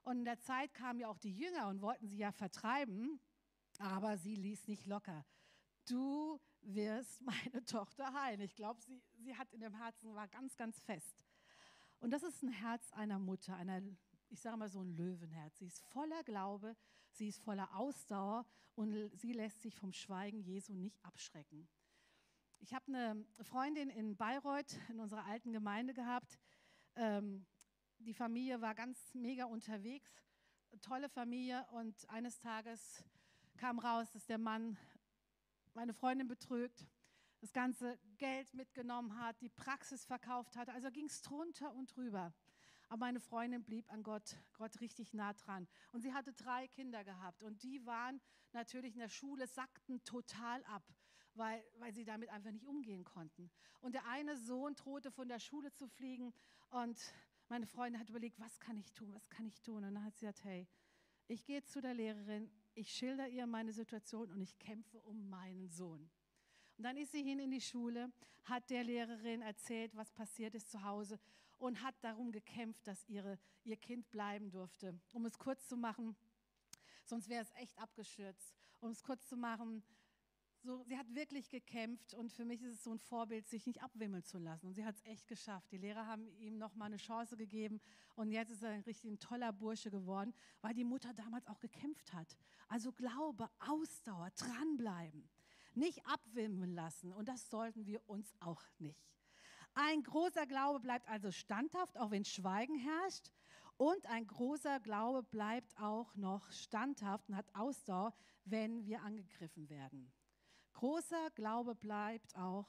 Und 0.03 0.19
in 0.19 0.25
der 0.25 0.39
Zeit 0.39 0.73
kamen 0.73 0.99
ja 0.99 1.07
auch 1.07 1.17
die 1.17 1.33
Jünger 1.33 1.69
und 1.69 1.81
wollten 1.81 2.07
sie 2.07 2.17
ja 2.17 2.31
vertreiben, 2.31 3.19
aber 3.79 4.17
sie 4.17 4.35
ließ 4.35 4.67
nicht 4.67 4.85
locker. 4.85 5.25
Du 5.85 6.39
wirst 6.61 7.21
meine 7.21 7.63
Tochter 7.65 8.13
heilen. 8.13 8.41
Ich 8.41 8.55
glaube, 8.55 8.79
sie, 8.81 9.01
sie 9.15 9.35
hat 9.35 9.51
in 9.53 9.61
dem 9.61 9.73
Herzen, 9.73 10.13
war 10.13 10.27
ganz, 10.27 10.55
ganz 10.55 10.79
fest. 10.81 11.25
Und 11.99 12.11
das 12.11 12.23
ist 12.23 12.43
ein 12.43 12.51
Herz 12.51 12.91
einer 12.93 13.17
Mutter, 13.17 13.55
einer 13.55 13.81
ich 14.29 14.41
sage 14.41 14.57
mal 14.57 14.69
so 14.69 14.81
ein 14.81 14.95
Löwenherz. 14.95 15.59
Sie 15.59 15.67
ist 15.67 15.79
voller 15.79 16.23
Glaube, 16.23 16.75
sie 17.11 17.27
ist 17.27 17.39
voller 17.39 17.75
Ausdauer 17.75 18.45
und 18.75 19.09
sie 19.15 19.33
lässt 19.33 19.61
sich 19.61 19.75
vom 19.75 19.93
Schweigen 19.93 20.39
Jesu 20.41 20.73
nicht 20.73 21.03
abschrecken. 21.03 21.67
Ich 22.59 22.73
habe 22.73 22.85
eine 22.87 23.25
Freundin 23.41 23.89
in 23.89 24.15
Bayreuth 24.15 24.77
in 24.89 24.99
unserer 24.99 25.25
alten 25.25 25.53
Gemeinde 25.53 25.93
gehabt. 25.93 26.39
Ähm, 26.95 27.45
die 27.99 28.13
Familie 28.13 28.61
war 28.61 28.75
ganz 28.75 29.13
mega 29.13 29.45
unterwegs, 29.45 30.21
tolle 30.81 31.09
Familie 31.09 31.65
und 31.71 32.07
eines 32.09 32.39
Tages 32.39 33.03
kam 33.57 33.79
raus, 33.79 34.11
dass 34.11 34.25
der 34.25 34.37
Mann 34.37 34.77
meine 35.73 35.93
Freundin 35.93 36.27
betrügt, 36.27 36.85
das 37.39 37.53
ganze 37.53 37.99
Geld 38.17 38.53
mitgenommen 38.53 39.19
hat, 39.19 39.39
die 39.41 39.49
Praxis 39.49 40.05
verkauft 40.05 40.55
hat. 40.55 40.69
Also 40.69 40.91
ging 40.91 41.05
es 41.05 41.21
drunter 41.21 41.73
und 41.73 41.95
drüber. 41.95 42.33
Aber 42.89 42.99
meine 42.99 43.19
Freundin 43.19 43.63
blieb 43.63 43.91
an 43.91 44.03
Gott, 44.03 44.37
Gott 44.53 44.79
richtig 44.79 45.13
nah 45.13 45.33
dran. 45.33 45.67
Und 45.91 46.01
sie 46.01 46.13
hatte 46.13 46.31
drei 46.33 46.67
Kinder 46.69 47.03
gehabt. 47.03 47.43
Und 47.43 47.63
die 47.63 47.85
waren 47.85 48.21
natürlich 48.53 48.93
in 48.93 48.99
der 48.99 49.09
Schule, 49.09 49.47
sackten 49.47 50.03
total 50.05 50.63
ab, 50.65 50.83
weil, 51.33 51.63
weil 51.79 51.93
sie 51.93 52.05
damit 52.05 52.29
einfach 52.29 52.51
nicht 52.51 52.65
umgehen 52.65 53.03
konnten. 53.03 53.51
Und 53.81 53.93
der 53.93 54.05
eine 54.05 54.37
Sohn 54.37 54.75
drohte 54.75 55.11
von 55.11 55.27
der 55.27 55.39
Schule 55.39 55.71
zu 55.73 55.87
fliegen. 55.87 56.33
Und 56.69 56.97
meine 57.49 57.67
Freundin 57.67 57.99
hat 57.99 58.09
überlegt, 58.09 58.39
was 58.39 58.59
kann 58.59 58.77
ich 58.77 58.91
tun, 58.93 59.13
was 59.13 59.29
kann 59.29 59.45
ich 59.45 59.61
tun? 59.61 59.83
Und 59.83 59.95
dann 59.95 60.03
hat 60.03 60.15
sie 60.15 60.25
gesagt, 60.25 60.43
hey, 60.45 60.67
ich 61.27 61.45
gehe 61.45 61.63
zu 61.63 61.81
der 61.81 61.93
Lehrerin, 61.93 62.49
ich 62.73 62.89
schilder 62.91 63.27
ihr 63.27 63.47
meine 63.47 63.73
Situation 63.73 64.31
und 64.31 64.41
ich 64.41 64.57
kämpfe 64.59 64.99
um 65.01 65.29
meinen 65.29 65.67
Sohn. 65.67 66.09
Und 66.77 66.83
dann 66.83 66.95
ist 66.95 67.11
sie 67.11 67.23
hin 67.23 67.39
in 67.39 67.51
die 67.51 67.61
Schule, 67.61 68.11
hat 68.43 68.69
der 68.69 68.83
Lehrerin 68.83 69.41
erzählt, 69.41 69.95
was 69.95 70.11
passiert 70.11 70.55
ist 70.55 70.71
zu 70.71 70.83
Hause 70.83 71.19
und 71.57 71.81
hat 71.81 71.95
darum 72.01 72.31
gekämpft, 72.31 72.85
dass 72.87 73.03
ihre, 73.07 73.39
ihr 73.63 73.77
Kind 73.77 74.09
bleiben 74.11 74.51
durfte. 74.51 74.99
Um 75.13 75.25
es 75.25 75.37
kurz 75.37 75.67
zu 75.67 75.77
machen, 75.77 76.15
sonst 77.05 77.29
wäre 77.29 77.43
es 77.43 77.51
echt 77.61 77.77
abgestürzt. 77.79 78.55
Um 78.79 78.91
es 78.91 79.03
kurz 79.03 79.27
zu 79.27 79.35
machen, 79.35 79.83
so, 80.63 80.83
sie 80.83 80.97
hat 80.97 81.13
wirklich 81.13 81.49
gekämpft 81.49 82.13
und 82.13 82.31
für 82.31 82.43
mich 82.43 82.61
ist 82.61 82.73
es 82.73 82.83
so 82.83 82.91
ein 82.91 82.99
Vorbild, 82.99 83.47
sich 83.47 83.65
nicht 83.65 83.81
abwimmeln 83.81 84.23
zu 84.23 84.37
lassen. 84.37 84.67
Und 84.67 84.73
sie 84.73 84.83
hat 84.83 84.95
es 84.95 85.05
echt 85.05 85.27
geschafft. 85.27 85.71
Die 85.71 85.77
Lehrer 85.77 86.05
haben 86.07 86.27
ihm 86.39 86.57
noch 86.57 86.75
mal 86.75 86.85
eine 86.85 86.97
Chance 86.97 87.37
gegeben 87.37 87.79
und 88.15 88.31
jetzt 88.31 88.51
ist 88.51 88.63
er 88.63 88.71
ein 88.71 88.81
richtig 88.81 89.11
ein 89.11 89.19
toller 89.19 89.53
Bursche 89.53 89.89
geworden, 89.89 90.33
weil 90.61 90.73
die 90.73 90.83
Mutter 90.83 91.13
damals 91.13 91.47
auch 91.47 91.59
gekämpft 91.59 92.11
hat. 92.13 92.35
Also 92.67 92.91
Glaube, 92.91 93.49
Ausdauer, 93.59 94.29
dranbleiben, 94.31 95.29
nicht 95.73 96.05
abwimmeln 96.05 96.73
lassen 96.73 97.13
und 97.13 97.29
das 97.29 97.49
sollten 97.49 97.85
wir 97.85 98.01
uns 98.09 98.33
auch 98.39 98.63
nicht. 98.79 99.16
Ein 99.79 100.01
großer 100.01 100.47
Glaube 100.47 100.79
bleibt 100.79 101.07
also 101.07 101.31
standhaft, 101.31 101.99
auch 101.99 102.09
wenn 102.09 102.25
Schweigen 102.25 102.79
herrscht. 102.79 103.31
Und 103.77 104.07
ein 104.07 104.25
großer 104.25 104.79
Glaube 104.79 105.21
bleibt 105.21 105.79
auch 105.79 106.15
noch 106.15 106.51
standhaft 106.51 107.29
und 107.29 107.35
hat 107.35 107.53
Ausdauer, 107.53 108.15
wenn 108.43 108.87
wir 108.87 109.03
angegriffen 109.03 109.69
werden. 109.69 110.11
Großer 110.73 111.29
Glaube 111.35 111.75
bleibt 111.75 112.35
auch 112.35 112.67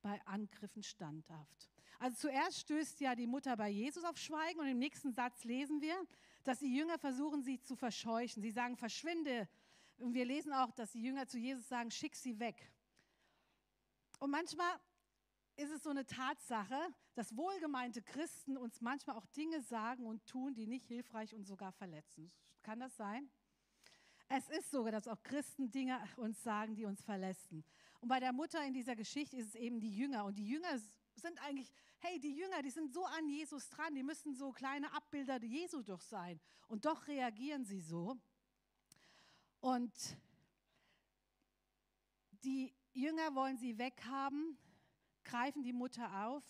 bei 0.00 0.18
Angriffen 0.24 0.82
standhaft. 0.82 1.68
Also 1.98 2.16
zuerst 2.16 2.60
stößt 2.60 2.98
ja 3.02 3.14
die 3.14 3.26
Mutter 3.26 3.54
bei 3.54 3.68
Jesus 3.68 4.04
auf 4.04 4.16
Schweigen 4.16 4.60
und 4.60 4.68
im 4.68 4.78
nächsten 4.78 5.12
Satz 5.12 5.44
lesen 5.44 5.82
wir, 5.82 6.02
dass 6.44 6.60
die 6.60 6.74
Jünger 6.74 6.98
versuchen, 6.98 7.42
sie 7.42 7.60
zu 7.60 7.76
verscheuchen. 7.76 8.40
Sie 8.40 8.52
sagen, 8.52 8.78
verschwinde. 8.78 9.50
Und 9.98 10.14
wir 10.14 10.24
lesen 10.24 10.54
auch, 10.54 10.72
dass 10.72 10.92
die 10.92 11.02
Jünger 11.02 11.26
zu 11.26 11.36
Jesus 11.36 11.68
sagen, 11.68 11.90
schick 11.90 12.16
sie 12.16 12.38
weg. 12.38 12.72
Und 14.18 14.30
manchmal 14.30 14.80
ist 15.58 15.72
es 15.72 15.82
so 15.82 15.90
eine 15.90 16.06
Tatsache, 16.06 16.78
dass 17.14 17.36
wohlgemeinte 17.36 18.00
Christen 18.00 18.56
uns 18.56 18.80
manchmal 18.80 19.16
auch 19.16 19.26
Dinge 19.26 19.60
sagen 19.60 20.06
und 20.06 20.24
tun, 20.26 20.54
die 20.54 20.68
nicht 20.68 20.86
hilfreich 20.86 21.34
und 21.34 21.44
sogar 21.46 21.72
verletzen. 21.72 22.30
Kann 22.62 22.78
das 22.78 22.96
sein? 22.96 23.28
Es 24.28 24.48
ist 24.50 24.70
sogar, 24.70 24.92
dass 24.92 25.08
auch 25.08 25.20
Christen 25.22 25.70
Dinge 25.70 25.98
uns 26.16 26.42
sagen, 26.42 26.76
die 26.76 26.84
uns 26.84 27.02
verletzen. 27.02 27.64
Und 28.00 28.08
bei 28.08 28.20
der 28.20 28.32
Mutter 28.32 28.64
in 28.64 28.72
dieser 28.72 28.94
Geschichte 28.94 29.36
ist 29.36 29.48
es 29.48 29.54
eben 29.56 29.80
die 29.80 29.94
Jünger. 29.96 30.26
Und 30.26 30.38
die 30.38 30.46
Jünger 30.46 30.78
sind 31.16 31.42
eigentlich, 31.42 31.72
hey, 31.98 32.20
die 32.20 32.36
Jünger, 32.36 32.62
die 32.62 32.70
sind 32.70 32.92
so 32.92 33.04
an 33.04 33.26
Jesus 33.26 33.68
dran, 33.68 33.94
die 33.96 34.04
müssen 34.04 34.34
so 34.34 34.52
kleine 34.52 34.92
Abbilder 34.92 35.42
Jesu 35.42 35.82
doch 35.82 36.02
sein. 36.02 36.38
Und 36.68 36.84
doch 36.84 37.08
reagieren 37.08 37.64
sie 37.64 37.80
so. 37.80 38.16
Und 39.60 39.92
die 42.44 42.72
Jünger 42.92 43.34
wollen 43.34 43.56
sie 43.56 43.76
weghaben, 43.76 44.56
greifen 45.28 45.62
die 45.62 45.72
Mutter 45.72 46.26
auf. 46.26 46.44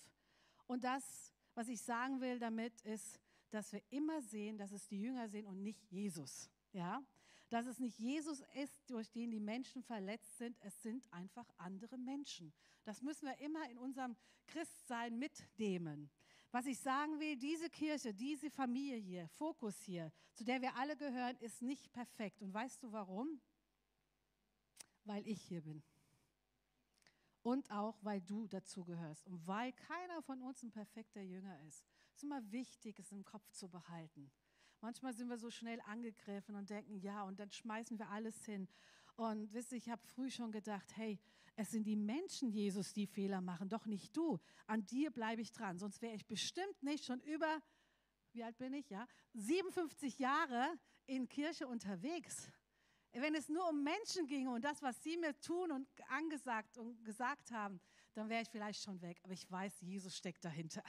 Und 0.66 0.85
das, 0.85 1.35
was 1.54 1.68
ich 1.68 1.80
sagen 1.80 2.20
will 2.20 2.38
damit, 2.38 2.80
ist, 2.82 3.20
dass 3.50 3.73
wir 3.73 3.82
immer 3.90 4.20
sehen, 4.23 4.58
dass 4.58 4.73
es 4.73 4.87
die 4.88 5.00
Jünger 5.00 5.28
sind 5.28 5.47
und 5.47 5.62
nicht 5.62 5.90
Jesus. 5.90 6.50
Ja? 6.73 7.02
dass 7.50 7.66
es 7.66 7.78
nicht 7.78 7.99
Jesus 7.99 8.42
ist, 8.54 8.90
durch 8.90 9.11
den 9.11 9.30
die 9.30 9.40
Menschen 9.40 9.82
verletzt 9.82 10.37
sind, 10.38 10.56
es 10.61 10.82
sind 10.82 11.11
einfach 11.12 11.47
andere 11.56 11.97
Menschen. 11.97 12.52
Das 12.85 13.02
müssen 13.02 13.26
wir 13.26 13.38
immer 13.38 13.68
in 13.70 13.78
unserem 13.78 14.16
Christsein 14.47 15.18
mitnehmen. 15.18 16.11
Was 16.50 16.66
ich 16.66 16.78
sagen 16.78 17.18
will, 17.20 17.37
diese 17.37 17.68
Kirche, 17.68 18.14
diese 18.14 18.50
Familie 18.50 18.97
hier, 18.97 19.28
Fokus 19.28 19.80
hier, 19.82 20.12
zu 20.35 20.44
der 20.44 20.62
wir 20.62 20.75
alle 20.76 20.97
gehören, 20.97 21.37
ist 21.38 21.62
nicht 21.62 21.92
perfekt. 21.92 22.42
Und 22.42 22.54
weißt 22.54 22.82
du 22.82 22.92
warum? 22.92 23.40
Weil 25.04 25.26
ich 25.26 25.42
hier 25.42 25.62
bin. 25.62 25.82
Und 27.49 27.71
auch, 27.71 27.97
weil 28.02 28.21
du 28.21 28.47
dazu 28.47 28.85
gehörst. 28.85 29.26
Und 29.26 29.47
weil 29.47 29.73
keiner 29.73 30.21
von 30.21 30.43
uns 30.43 30.62
ein 30.62 30.71
perfekter 30.71 31.23
Jünger 31.23 31.59
ist. 31.62 31.83
Es 32.11 32.17
ist 32.17 32.25
immer 32.25 32.52
wichtig, 32.52 32.99
es 32.99 33.11
im 33.11 33.25
Kopf 33.25 33.50
zu 33.52 33.71
behalten. 33.71 34.31
Manchmal 34.83 35.14
sind 35.14 35.28
wir 35.28 35.38
so 35.38 35.50
schnell 35.50 35.81
angegriffen 35.87 36.57
und 36.57 36.69
denken, 36.69 36.99
ja, 36.99 37.23
und 37.23 37.40
dann 37.40 37.50
schmeißen 37.50 37.99
wir 37.99 38.11
alles 38.11 38.45
hin. 38.45 38.69
Und 39.17 39.50
wisst 39.55 39.73
ihr, 39.73 39.78
ich 39.78 39.88
habe 39.88 40.07
früh 40.09 40.31
schon 40.31 40.52
gedacht, 40.52 40.95
hey, 40.99 41.19
es 41.57 41.71
sind 41.71 41.85
die 41.85 41.97
Menschen, 41.97 42.50
Jesus, 42.50 42.93
die 42.93 43.07
Fehler 43.07 43.40
machen, 43.40 43.71
doch 43.71 43.87
nicht 43.87 44.14
du. 44.14 44.38
An 44.67 44.85
dir 44.85 45.11
bleibe 45.11 45.40
ich 45.40 45.50
dran, 45.50 45.78
sonst 45.78 46.02
wäre 46.02 46.17
ich 46.17 46.26
bestimmt 46.26 46.83
nicht 46.83 47.07
schon 47.07 47.21
über, 47.21 47.62
wie 48.33 48.45
alt 48.45 48.59
bin 48.59 48.75
ich, 48.75 48.90
ja, 48.90 49.09
57 49.33 50.19
Jahre 50.19 50.78
in 51.07 51.26
Kirche 51.31 51.67
unterwegs. 51.67 52.52
Wenn 53.12 53.35
es 53.35 53.49
nur 53.49 53.69
um 53.69 53.83
Menschen 53.83 54.27
ginge 54.27 54.50
und 54.50 54.65
das, 54.65 54.83
was 54.83 55.03
sie 55.03 55.17
mir 55.17 55.38
tun 55.41 55.73
und 55.73 55.88
angesagt 56.11 56.77
und 56.79 57.05
gesagt 57.05 57.50
haben, 57.50 57.81
dann 58.15 58.29
wäre 58.29 58.43
ich 58.43 58.49
vielleicht 58.49 58.83
schon 58.83 59.00
weg. 59.00 59.21
Aber 59.23 59.33
ich 59.33 59.50
weiß, 59.50 59.81
Jesus 59.81 60.17
steckt 60.17 60.45
dahinter. 60.45 60.83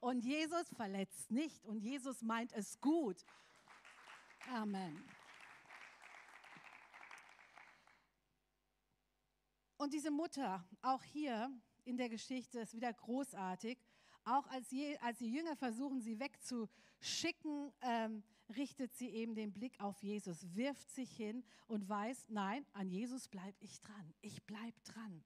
Und 0.00 0.24
Jesus 0.24 0.68
verletzt 0.74 1.30
nicht 1.30 1.64
und 1.64 1.80
Jesus 1.80 2.22
meint 2.22 2.52
es 2.52 2.80
gut. 2.80 3.24
Amen. 4.52 5.04
Und 9.76 9.94
diese 9.94 10.10
Mutter, 10.10 10.62
auch 10.82 11.02
hier 11.02 11.50
in 11.84 11.96
der 11.96 12.08
Geschichte, 12.08 12.60
ist 12.60 12.74
wieder 12.74 12.92
großartig. 12.92 13.78
Auch 14.24 14.46
als, 14.48 14.70
je, 14.70 14.98
als 14.98 15.18
die 15.18 15.32
Jünger 15.32 15.56
versuchen, 15.56 16.00
sie 16.02 16.20
wegzuschicken, 16.20 17.72
ähm, 17.80 18.22
richtet 18.50 18.94
sie 18.94 19.10
eben 19.10 19.34
den 19.34 19.52
Blick 19.52 19.80
auf 19.80 20.02
Jesus, 20.02 20.54
wirft 20.54 20.90
sich 20.90 21.10
hin 21.10 21.44
und 21.66 21.88
weiß, 21.88 22.26
nein, 22.28 22.64
an 22.72 22.88
Jesus 22.88 23.28
bleibe 23.28 23.56
ich 23.60 23.80
dran. 23.80 24.14
Ich 24.20 24.42
bleibe 24.44 24.80
dran. 24.84 25.24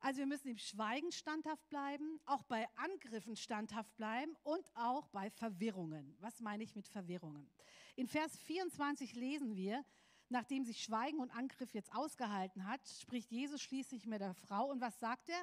Also 0.00 0.18
wir 0.18 0.26
müssen 0.26 0.48
im 0.48 0.58
Schweigen 0.58 1.10
standhaft 1.10 1.68
bleiben, 1.68 2.20
auch 2.24 2.44
bei 2.44 2.68
Angriffen 2.76 3.34
standhaft 3.34 3.96
bleiben 3.96 4.36
und 4.44 4.64
auch 4.74 5.08
bei 5.08 5.28
Verwirrungen. 5.30 6.16
Was 6.20 6.40
meine 6.40 6.62
ich 6.62 6.76
mit 6.76 6.86
Verwirrungen? 6.86 7.50
In 7.96 8.06
Vers 8.06 8.36
24 8.38 9.14
lesen 9.14 9.56
wir, 9.56 9.84
nachdem 10.28 10.64
sich 10.64 10.82
Schweigen 10.82 11.18
und 11.18 11.34
Angriff 11.34 11.74
jetzt 11.74 11.92
ausgehalten 11.92 12.66
hat, 12.68 12.80
spricht 12.86 13.32
Jesus 13.32 13.60
schließlich 13.60 14.06
mit 14.06 14.20
der 14.20 14.34
Frau 14.34 14.70
und 14.70 14.80
was 14.80 14.98
sagt 15.00 15.28
er? 15.30 15.42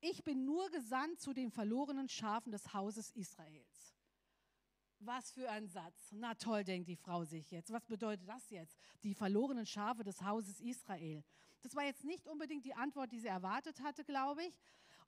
Ich 0.00 0.22
bin 0.22 0.44
nur 0.44 0.68
gesandt 0.70 1.20
zu 1.20 1.32
den 1.32 1.50
verlorenen 1.50 2.10
Schafen 2.10 2.52
des 2.52 2.74
Hauses 2.74 3.10
Israels. 3.12 3.93
Was 5.00 5.32
für 5.32 5.50
ein 5.50 5.68
Satz. 5.68 6.12
Na 6.12 6.34
toll, 6.34 6.64
denkt 6.64 6.88
die 6.88 6.96
Frau 6.96 7.24
sich 7.24 7.50
jetzt. 7.50 7.72
Was 7.72 7.84
bedeutet 7.86 8.28
das 8.28 8.50
jetzt? 8.50 8.78
Die 9.02 9.14
verlorenen 9.14 9.66
Schafe 9.66 10.02
des 10.02 10.22
Hauses 10.22 10.60
Israel. 10.60 11.22
Das 11.62 11.74
war 11.74 11.84
jetzt 11.84 12.04
nicht 12.04 12.28
unbedingt 12.28 12.64
die 12.64 12.74
Antwort, 12.74 13.12
die 13.12 13.20
sie 13.20 13.28
erwartet 13.28 13.80
hatte, 13.80 14.04
glaube 14.04 14.44
ich. 14.44 14.58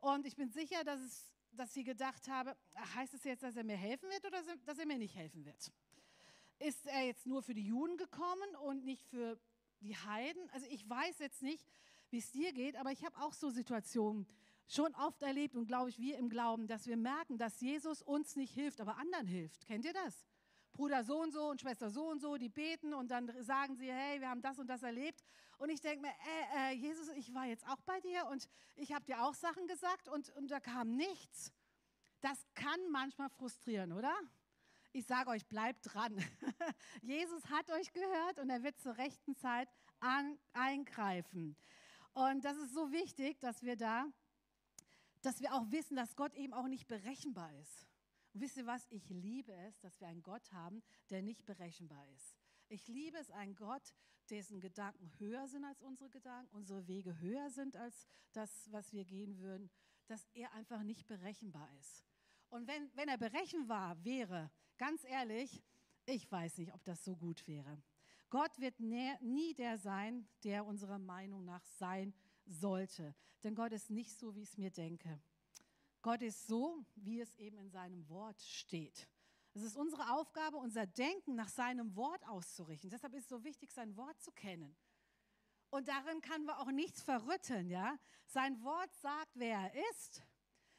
Und 0.01 0.27
ich 0.27 0.37
bin 0.37 0.51
sicher, 0.51 0.85
dass, 0.85 1.01
es, 1.01 1.35
dass 1.53 1.73
sie 1.73 1.85
gedacht 1.85 2.29
habe, 2.29 2.57
heißt 2.95 3.15
es 3.15 3.25
jetzt, 3.25 3.43
dass 3.43 3.57
er 3.57 3.65
mir 3.65 3.77
helfen 3.77 4.09
wird 4.11 4.25
oder 4.25 4.43
dass 4.65 4.79
er 4.79 4.87
mir 4.87 4.99
nicht 4.99 5.15
helfen 5.15 5.45
wird? 5.45 5.73
Ist 6.59 6.87
er 6.87 7.05
jetzt 7.05 7.27
nur 7.27 7.43
für 7.43 7.55
die 7.55 7.67
Juden 7.67 7.97
gekommen 7.97 8.55
und 8.63 8.85
nicht 8.85 9.07
für 9.07 9.39
die 9.81 9.97
Heiden? 9.97 10.49
Also 10.51 10.67
ich 10.71 10.89
weiß 10.89 11.19
jetzt 11.19 11.43
nicht, 11.43 11.67
wie 12.11 12.19
es 12.19 12.31
dir 12.31 12.53
geht, 12.53 12.77
aber 12.77 12.93
ich 12.93 13.05
habe 13.05 13.17
auch 13.19 13.33
so 13.33 13.51
Situationen 13.51 14.27
schon 14.69 14.95
oft 14.95 15.23
erlebt 15.23 15.55
und 15.55 15.67
glaube 15.67 15.91
ich, 15.91 15.99
wir 15.99 16.19
im 16.19 16.29
Glauben, 16.29 16.67
dass 16.67 16.87
wir 16.87 16.97
merken, 16.97 17.39
dass 17.39 17.61
Jesus 17.61 18.03
uns 18.03 18.37
nicht 18.37 18.53
hilft, 18.53 18.81
aber 18.81 18.97
anderen 18.97 19.27
hilft. 19.27 19.67
Kennt 19.67 19.85
ihr 19.85 19.93
das? 19.93 20.27
Bruder 20.73 21.05
so 21.05 21.23
und 21.23 21.33
so 21.33 21.49
und 21.49 21.61
Schwester 21.61 21.89
so 21.91 22.09
und 22.11 22.21
so, 22.21 22.37
die 22.37 22.51
beten 22.51 22.93
und 22.93 23.11
dann 23.11 23.33
sagen 23.43 23.77
sie, 23.77 23.91
hey, 23.91 24.21
wir 24.21 24.29
haben 24.29 24.43
das 24.43 24.59
und 24.59 24.67
das 24.67 24.83
erlebt. 24.83 25.25
Und 25.59 25.71
ich 25.71 25.81
denke 25.81 26.03
mir, 26.03 26.13
äh, 26.57 26.73
äh, 26.73 26.75
Jesus, 26.75 27.09
ich 27.17 27.33
war 27.33 27.47
jetzt 27.47 27.67
auch 27.67 27.81
bei 27.83 27.99
dir 28.01 28.27
und 28.27 28.47
ich 28.75 28.93
habe 28.93 29.05
dir 29.05 29.23
auch 29.23 29.35
Sachen 29.35 29.67
gesagt 29.67 30.09
und, 30.09 30.29
und 30.37 30.51
da 30.51 30.61
kam 30.61 30.95
nichts. 30.95 31.53
Das 32.21 32.47
kann 32.55 32.79
manchmal 32.91 33.31
frustrieren, 33.31 33.93
oder? 33.93 34.15
Ich 34.93 35.07
sage 35.07 35.31
euch, 35.31 35.47
bleibt 35.47 35.95
dran. 35.95 36.17
Jesus 37.03 37.49
hat 37.51 37.71
euch 37.71 37.93
gehört 37.93 38.39
und 38.39 38.51
er 38.51 38.63
wird 38.63 38.79
zur 38.79 38.97
rechten 38.99 39.37
Zeit 39.37 39.69
an, 40.01 40.39
eingreifen. 40.53 41.57
Und 42.13 42.45
das 42.45 42.57
ist 42.57 42.75
so 42.75 42.93
wichtig, 42.93 43.39
dass 43.41 43.63
wir 43.63 43.77
da, 43.77 44.07
dass 45.23 45.41
wir 45.41 45.55
auch 45.55 45.71
wissen, 45.71 45.97
dass 45.97 46.17
Gott 46.17 46.35
eben 46.35 46.53
auch 46.53 46.69
nicht 46.69 46.87
berechenbar 46.87 47.53
ist. 47.61 47.87
Und 48.33 48.41
wisst 48.41 48.57
ihr 48.57 48.67
was? 48.67 48.87
Ich 48.91 49.09
liebe 49.09 49.53
es, 49.53 49.79
dass 49.81 50.01
wir 50.01 50.09
einen 50.09 50.23
Gott 50.23 50.53
haben, 50.53 50.83
der 51.11 51.23
nicht 51.23 51.47
berechenbar 51.47 52.07
ist. 52.15 52.37
Ich 52.69 52.87
liebe 52.89 53.17
es, 53.19 53.31
einen 53.31 53.55
Gott, 53.55 53.95
dessen 54.31 54.61
Gedanken 54.61 55.11
höher 55.19 55.47
sind 55.49 55.65
als 55.65 55.81
unsere 55.81 56.11
Gedanken, 56.11 56.55
unsere 56.55 56.87
Wege 56.87 57.19
höher 57.21 57.51
sind 57.51 57.77
als 57.77 58.07
das, 58.33 58.71
was 58.73 58.93
wir 58.93 59.05
gehen 59.05 59.39
würden, 59.39 59.71
dass 60.07 60.27
er 60.35 60.53
einfach 60.53 60.83
nicht 60.83 61.07
berechenbar 61.07 61.69
ist. 61.79 62.05
Und 62.49 62.67
wenn, 62.67 62.91
wenn 62.95 63.09
er 63.09 63.19
berechenbar 63.19 64.05
wäre, 64.05 64.51
ganz 64.79 65.05
ehrlich, 65.05 65.63
ich 66.07 66.31
weiß 66.31 66.59
nicht, 66.59 66.73
ob 66.75 66.85
das 66.85 67.05
so 67.05 67.17
gut 67.17 67.47
wäre. 67.47 67.83
Gott 68.31 68.59
wird 68.59 68.81
nie 68.81 69.55
der 69.55 69.79
sein, 69.79 70.29
der 70.45 70.67
unserer 70.67 70.99
Meinung 70.99 71.45
nach 71.45 71.65
sein 71.65 72.13
sollte. 72.47 73.15
Denn 73.43 73.55
Gott 73.55 73.73
ist 73.73 73.91
nicht 73.91 74.17
so, 74.19 74.35
wie 74.35 74.43
ich 74.43 74.51
es 74.51 74.57
mir 74.57 74.71
denke. 74.71 75.21
Gott 76.03 76.23
ist 76.23 76.47
so, 76.47 76.85
wie 76.95 77.21
es 77.21 77.35
eben 77.35 77.59
in 77.59 77.71
seinem 77.71 78.09
Wort 78.09 78.41
steht. 78.41 79.09
Es 79.55 79.63
ist 79.63 79.77
unsere 79.77 80.13
Aufgabe, 80.13 80.57
unser 80.57 80.87
Denken 80.87 81.35
nach 81.35 81.49
seinem 81.49 81.97
Wort 81.97 82.27
auszurichten. 82.29 82.91
Deshalb 82.91 83.15
ist 83.15 83.25
es 83.25 83.29
so 83.29 83.43
wichtig, 83.43 83.73
sein 83.73 83.97
Wort 83.97 84.21
zu 84.21 84.31
kennen. 84.31 84.77
Und 85.71 85.89
darin 85.89 86.21
kann 86.21 86.45
wir 86.45 86.61
auch 86.61 86.71
nichts 86.71 87.03
verrütteln, 87.03 87.69
ja. 87.69 87.99
Sein 88.27 88.63
Wort 88.63 88.95
sagt, 88.95 89.31
wer 89.35 89.59
er 89.59 89.91
ist. 89.91 90.23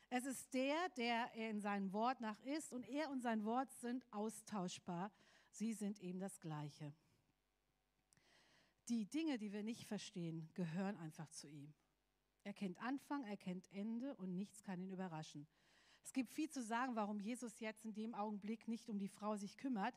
Es 0.09 0.25
ist 0.25 0.53
der, 0.53 0.89
der 0.89 1.33
in 1.33 1.59
seinem 1.59 1.91
Wort 1.91 2.21
nach 2.21 2.39
ist 2.41 2.71
und 2.71 2.87
er 2.87 3.09
und 3.09 3.21
sein 3.21 3.43
Wort 3.43 3.71
sind 3.73 4.05
austauschbar. 4.13 5.11
Sie 5.49 5.73
sind 5.73 5.99
eben 5.99 6.19
das 6.19 6.39
Gleiche. 6.39 6.93
Die 8.89 9.05
Dinge, 9.05 9.37
die 9.37 9.51
wir 9.51 9.63
nicht 9.63 9.85
verstehen, 9.85 10.49
gehören 10.53 10.95
einfach 10.97 11.29
zu 11.29 11.49
ihm. 11.49 11.73
Er 12.43 12.53
kennt 12.53 12.81
Anfang, 12.81 13.25
er 13.25 13.35
kennt 13.35 13.69
Ende 13.73 14.15
und 14.15 14.33
nichts 14.33 14.63
kann 14.63 14.79
ihn 14.79 14.91
überraschen. 14.91 15.45
Es 16.03 16.13
gibt 16.13 16.31
viel 16.31 16.49
zu 16.49 16.63
sagen, 16.63 16.95
warum 16.95 17.19
Jesus 17.19 17.59
jetzt 17.59 17.83
in 17.83 17.93
dem 17.93 18.15
Augenblick 18.15 18.69
nicht 18.69 18.89
um 18.89 18.97
die 18.97 19.09
Frau 19.09 19.35
sich 19.35 19.57
kümmert, 19.57 19.93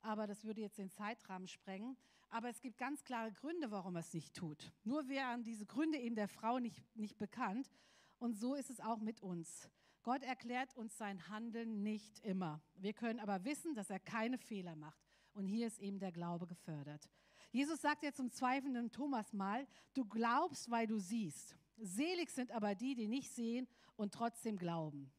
aber 0.00 0.26
das 0.26 0.44
würde 0.44 0.62
jetzt 0.62 0.78
den 0.78 0.90
Zeitrahmen 0.90 1.48
sprengen. 1.48 1.98
Aber 2.30 2.48
es 2.48 2.62
gibt 2.62 2.78
ganz 2.78 3.04
klare 3.04 3.30
Gründe, 3.32 3.70
warum 3.70 3.96
er 3.96 4.00
es 4.00 4.14
nicht 4.14 4.34
tut. 4.34 4.72
Nur 4.84 5.08
wären 5.08 5.42
diese 5.42 5.66
Gründe 5.66 5.98
eben 5.98 6.14
der 6.14 6.28
Frau 6.28 6.60
nicht, 6.60 6.82
nicht 6.96 7.18
bekannt. 7.18 7.70
Und 8.18 8.38
so 8.38 8.54
ist 8.54 8.70
es 8.70 8.80
auch 8.80 9.00
mit 9.00 9.20
uns. 9.20 9.68
Gott 10.02 10.22
erklärt 10.22 10.74
uns 10.76 10.96
sein 10.96 11.28
Handeln 11.28 11.82
nicht 11.82 12.20
immer. 12.20 12.62
Wir 12.76 12.94
können 12.94 13.20
aber 13.20 13.44
wissen, 13.44 13.74
dass 13.74 13.90
er 13.90 14.00
keine 14.00 14.38
Fehler 14.38 14.76
macht. 14.76 15.04
Und 15.34 15.44
hier 15.44 15.66
ist 15.66 15.78
eben 15.78 15.98
der 15.98 16.12
Glaube 16.12 16.46
gefördert. 16.46 17.10
Jesus 17.50 17.80
sagt 17.80 18.02
ja 18.02 18.12
zum 18.12 18.30
zweifelnden 18.30 18.92
Thomas 18.92 19.32
mal, 19.32 19.66
du 19.94 20.04
glaubst, 20.04 20.70
weil 20.70 20.86
du 20.86 20.98
siehst. 20.98 21.56
Selig 21.76 22.30
sind 22.30 22.52
aber 22.52 22.74
die, 22.74 22.94
die 22.94 23.08
nicht 23.08 23.30
sehen 23.30 23.66
und 23.96 24.14
trotzdem 24.14 24.56
glauben. 24.56 25.10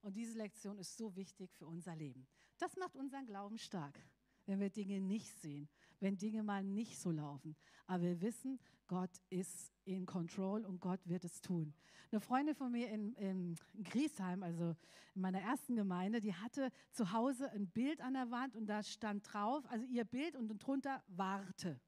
Und 0.00 0.16
diese 0.16 0.38
Lektion 0.38 0.78
ist 0.78 0.96
so 0.96 1.14
wichtig 1.16 1.52
für 1.54 1.66
unser 1.66 1.96
Leben. 1.96 2.26
Das 2.58 2.76
macht 2.76 2.96
unseren 2.96 3.26
Glauben 3.26 3.58
stark, 3.58 3.98
wenn 4.46 4.60
wir 4.60 4.70
Dinge 4.70 5.00
nicht 5.00 5.34
sehen, 5.40 5.68
wenn 6.00 6.16
Dinge 6.16 6.42
mal 6.42 6.62
nicht 6.62 6.98
so 6.98 7.10
laufen. 7.10 7.56
Aber 7.86 8.02
wir 8.02 8.20
wissen, 8.20 8.58
Gott 8.86 9.10
ist 9.30 9.72
in 9.84 10.06
Control 10.06 10.64
und 10.64 10.80
Gott 10.80 11.00
wird 11.04 11.24
es 11.24 11.40
tun. 11.40 11.74
Eine 12.10 12.20
Freundin 12.20 12.54
von 12.54 12.70
mir 12.70 12.90
in, 12.90 13.14
in 13.14 13.56
Griesheim, 13.82 14.42
also 14.42 14.74
in 15.14 15.20
meiner 15.20 15.40
ersten 15.40 15.76
Gemeinde, 15.76 16.20
die 16.20 16.34
hatte 16.34 16.70
zu 16.92 17.12
Hause 17.12 17.50
ein 17.52 17.66
Bild 17.68 18.00
an 18.00 18.14
der 18.14 18.30
Wand 18.30 18.56
und 18.56 18.66
da 18.66 18.82
stand 18.82 19.32
drauf, 19.32 19.64
also 19.68 19.84
ihr 19.86 20.04
Bild 20.04 20.36
und 20.36 20.48
drunter 20.58 21.02
Warte. 21.08 21.80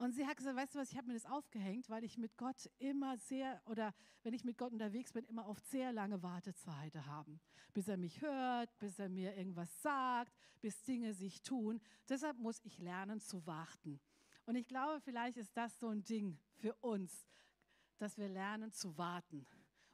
Und 0.00 0.14
sie 0.14 0.26
hat 0.26 0.38
gesagt, 0.38 0.56
weißt 0.56 0.74
du 0.74 0.78
was, 0.78 0.92
ich 0.92 0.96
habe 0.96 1.08
mir 1.08 1.12
das 1.12 1.26
aufgehängt, 1.26 1.90
weil 1.90 2.04
ich 2.04 2.16
mit 2.16 2.38
Gott 2.38 2.70
immer 2.78 3.18
sehr, 3.18 3.60
oder 3.66 3.92
wenn 4.22 4.32
ich 4.32 4.44
mit 4.44 4.56
Gott 4.56 4.72
unterwegs 4.72 5.12
bin, 5.12 5.26
immer 5.26 5.46
oft 5.46 5.62
sehr 5.66 5.92
lange 5.92 6.22
Wartezeiten 6.22 7.04
haben. 7.04 7.38
Bis 7.74 7.86
er 7.86 7.98
mich 7.98 8.22
hört, 8.22 8.78
bis 8.78 8.98
er 8.98 9.10
mir 9.10 9.36
irgendwas 9.36 9.82
sagt, 9.82 10.32
bis 10.62 10.82
Dinge 10.84 11.12
sich 11.12 11.42
tun. 11.42 11.82
Deshalb 12.08 12.38
muss 12.38 12.60
ich 12.64 12.78
lernen 12.78 13.20
zu 13.20 13.46
warten. 13.46 14.00
Und 14.46 14.56
ich 14.56 14.66
glaube, 14.66 15.02
vielleicht 15.02 15.36
ist 15.36 15.54
das 15.54 15.78
so 15.78 15.88
ein 15.88 16.02
Ding 16.02 16.38
für 16.54 16.74
uns, 16.76 17.28
dass 17.98 18.16
wir 18.16 18.30
lernen 18.30 18.72
zu 18.72 18.96
warten 18.96 19.46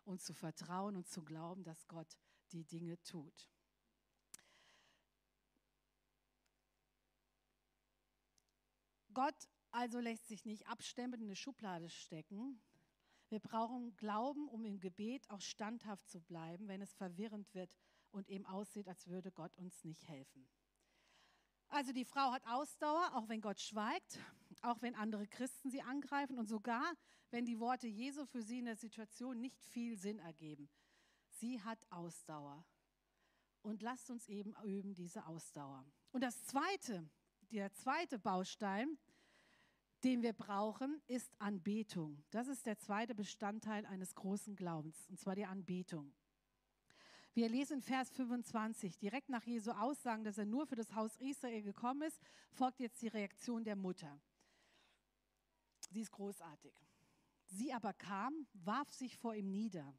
und 0.04 0.22
zu 0.22 0.34
vertrauen 0.34 0.94
und 0.94 1.08
zu 1.08 1.24
glauben, 1.24 1.64
dass 1.64 1.88
Gott 1.88 2.16
die 2.52 2.62
Dinge 2.62 3.02
tut. 3.02 3.50
Gott 9.12 9.48
also 9.76 10.00
lässt 10.00 10.26
sich 10.26 10.46
nicht 10.46 10.66
abstempeln 10.66 11.20
in 11.20 11.28
eine 11.28 11.36
Schublade 11.36 11.90
stecken. 11.90 12.58
Wir 13.28 13.40
brauchen 13.40 13.94
Glauben, 13.96 14.48
um 14.48 14.64
im 14.64 14.80
Gebet 14.80 15.28
auch 15.28 15.42
standhaft 15.42 16.08
zu 16.08 16.20
bleiben, 16.22 16.66
wenn 16.66 16.80
es 16.80 16.94
verwirrend 16.94 17.52
wird 17.54 17.76
und 18.10 18.26
eben 18.30 18.46
aussieht, 18.46 18.88
als 18.88 19.06
würde 19.06 19.30
Gott 19.30 19.54
uns 19.58 19.84
nicht 19.84 20.08
helfen. 20.08 20.48
Also 21.68 21.92
die 21.92 22.06
Frau 22.06 22.32
hat 22.32 22.42
Ausdauer, 22.46 23.10
auch 23.14 23.28
wenn 23.28 23.42
Gott 23.42 23.60
schweigt, 23.60 24.18
auch 24.62 24.80
wenn 24.80 24.94
andere 24.94 25.26
Christen 25.26 25.68
sie 25.70 25.82
angreifen 25.82 26.38
und 26.38 26.48
sogar, 26.48 26.94
wenn 27.30 27.44
die 27.44 27.60
Worte 27.60 27.86
Jesu 27.86 28.24
für 28.24 28.40
sie 28.40 28.60
in 28.60 28.64
der 28.64 28.76
Situation 28.76 29.40
nicht 29.40 29.62
viel 29.62 29.98
Sinn 29.98 30.20
ergeben. 30.20 30.70
Sie 31.28 31.60
hat 31.60 31.78
Ausdauer. 31.90 32.64
Und 33.60 33.82
lasst 33.82 34.08
uns 34.10 34.26
eben 34.28 34.54
üben 34.64 34.94
diese 34.94 35.26
Ausdauer. 35.26 35.84
Und 36.12 36.22
das 36.22 36.44
zweite, 36.44 37.10
der 37.50 37.74
zweite 37.74 38.18
Baustein, 38.18 38.96
den 40.06 40.22
wir 40.22 40.34
brauchen, 40.34 41.02
ist 41.08 41.34
Anbetung. 41.40 42.22
Das 42.30 42.46
ist 42.46 42.64
der 42.64 42.78
zweite 42.78 43.12
Bestandteil 43.12 43.84
eines 43.86 44.14
großen 44.14 44.54
Glaubens, 44.54 45.04
und 45.08 45.18
zwar 45.18 45.34
die 45.34 45.44
Anbetung. 45.44 46.14
Wir 47.34 47.48
lesen 47.48 47.82
Vers 47.82 48.12
25, 48.12 48.98
direkt 48.98 49.28
nach 49.28 49.42
Jesu 49.42 49.72
Aussagen, 49.72 50.22
dass 50.22 50.38
er 50.38 50.46
nur 50.46 50.64
für 50.68 50.76
das 50.76 50.94
Haus 50.94 51.16
Israel 51.16 51.60
gekommen 51.62 52.02
ist, 52.02 52.20
folgt 52.52 52.78
jetzt 52.78 53.02
die 53.02 53.08
Reaktion 53.08 53.64
der 53.64 53.74
Mutter. 53.74 54.20
Sie 55.90 56.02
ist 56.02 56.12
großartig. 56.12 56.72
Sie 57.46 57.72
aber 57.72 57.92
kam, 57.92 58.46
warf 58.52 58.92
sich 58.92 59.16
vor 59.16 59.34
ihm 59.34 59.50
nieder. 59.50 59.92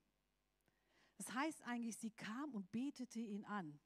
Das 1.17 1.33
heißt 1.33 1.63
eigentlich, 1.63 1.97
sie 1.97 2.11
kam 2.11 2.53
und 2.53 2.71
betete 2.71 3.19
ihn 3.19 3.43
an. 3.43 3.77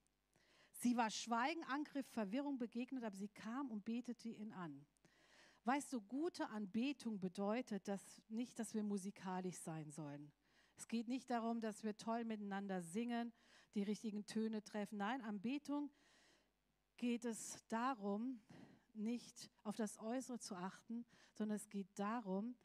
Sie 0.74 0.96
war 0.96 1.10
Schweigen, 1.10 1.64
Angriff, 1.64 2.06
Verwirrung 2.10 2.60
begegnet, 2.60 3.04
aber 3.04 3.16
sie 3.16 3.30
kam 3.30 3.72
und 3.72 3.86
betete 3.86 4.30
ihn 4.30 4.54
an. 4.54 4.86
Weißt 5.64 5.94
du, 5.94 6.02
gute 6.02 6.50
Anbetung 6.50 7.20
bedeutet 7.20 7.88
dass 7.88 8.22
nicht, 8.30 8.58
dass 8.58 8.74
wir 8.74 8.84
musikalisch 8.84 9.58
sein 9.58 9.92
sollen. 9.92 10.32
Es 10.76 10.88
geht 10.88 11.08
nicht 11.08 11.30
darum, 11.30 11.62
dass 11.62 11.84
wir 11.84 11.96
toll 11.96 12.26
miteinander 12.26 12.82
singen, 12.82 13.32
die 13.76 13.84
richtigen 13.84 14.26
Töne 14.26 14.64
treffen. 14.64 14.98
Nein, 14.98 15.22
Anbetung 15.22 15.92
geht 16.98 17.26
es 17.26 17.64
darum, 17.68 18.42
nicht 18.94 19.52
auf 19.64 19.76
das 19.76 20.00
Äußere 20.00 20.40
zu 20.40 20.56
achten, 20.56 21.06
sondern 21.34 21.58
es 21.58 21.70
geht 21.70 21.88
darum, 21.96 22.56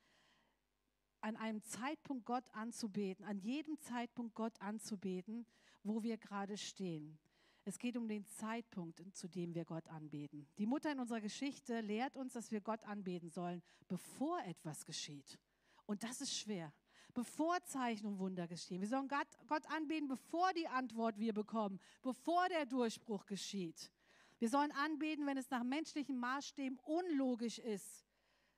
an 1.20 1.36
einem 1.36 1.62
Zeitpunkt 1.62 2.24
Gott 2.24 2.44
anzubeten, 2.52 3.24
an 3.24 3.38
jedem 3.38 3.78
Zeitpunkt 3.80 4.34
Gott 4.34 4.60
anzubeten, 4.60 5.46
wo 5.82 6.02
wir 6.02 6.16
gerade 6.16 6.56
stehen. 6.56 7.18
Es 7.68 7.80
geht 7.80 7.96
um 7.96 8.06
den 8.06 8.24
Zeitpunkt, 8.24 9.02
zu 9.12 9.26
dem 9.26 9.52
wir 9.52 9.64
Gott 9.64 9.88
anbeten. 9.88 10.46
Die 10.56 10.66
Mutter 10.66 10.92
in 10.92 11.00
unserer 11.00 11.20
Geschichte 11.20 11.80
lehrt 11.80 12.16
uns, 12.16 12.34
dass 12.34 12.52
wir 12.52 12.60
Gott 12.60 12.84
anbeten 12.84 13.28
sollen, 13.28 13.60
bevor 13.88 14.40
etwas 14.44 14.84
geschieht. 14.84 15.36
Und 15.84 16.04
das 16.04 16.20
ist 16.20 16.32
schwer. 16.32 16.72
Bevor 17.12 17.60
Zeichen 17.64 18.06
und 18.06 18.20
Wunder 18.20 18.46
geschehen. 18.46 18.80
Wir 18.80 18.88
sollen 18.88 19.08
Gott, 19.08 19.66
anbeten, 19.66 20.06
bevor 20.06 20.52
die 20.52 20.68
Antwort 20.68 21.18
wir 21.18 21.32
bekommen, 21.32 21.80
bevor 22.02 22.48
der 22.50 22.66
Durchbruch 22.66 23.26
geschieht. 23.26 23.90
Wir 24.38 24.48
sollen 24.48 24.70
anbeten, 24.70 25.26
wenn 25.26 25.36
es 25.36 25.50
nach 25.50 25.64
menschlichen 25.64 26.18
Maßstäben 26.18 26.78
unlogisch 26.78 27.58
ist. 27.58 28.06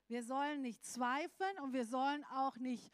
Wir 0.07 0.23
sollen 0.23 0.61
nicht 0.61 0.85
zweifeln 0.85 1.59
und 1.63 1.73
wir 1.73 1.87
sollen 1.87 2.25
auch 2.25 2.59
nicht 2.59 2.91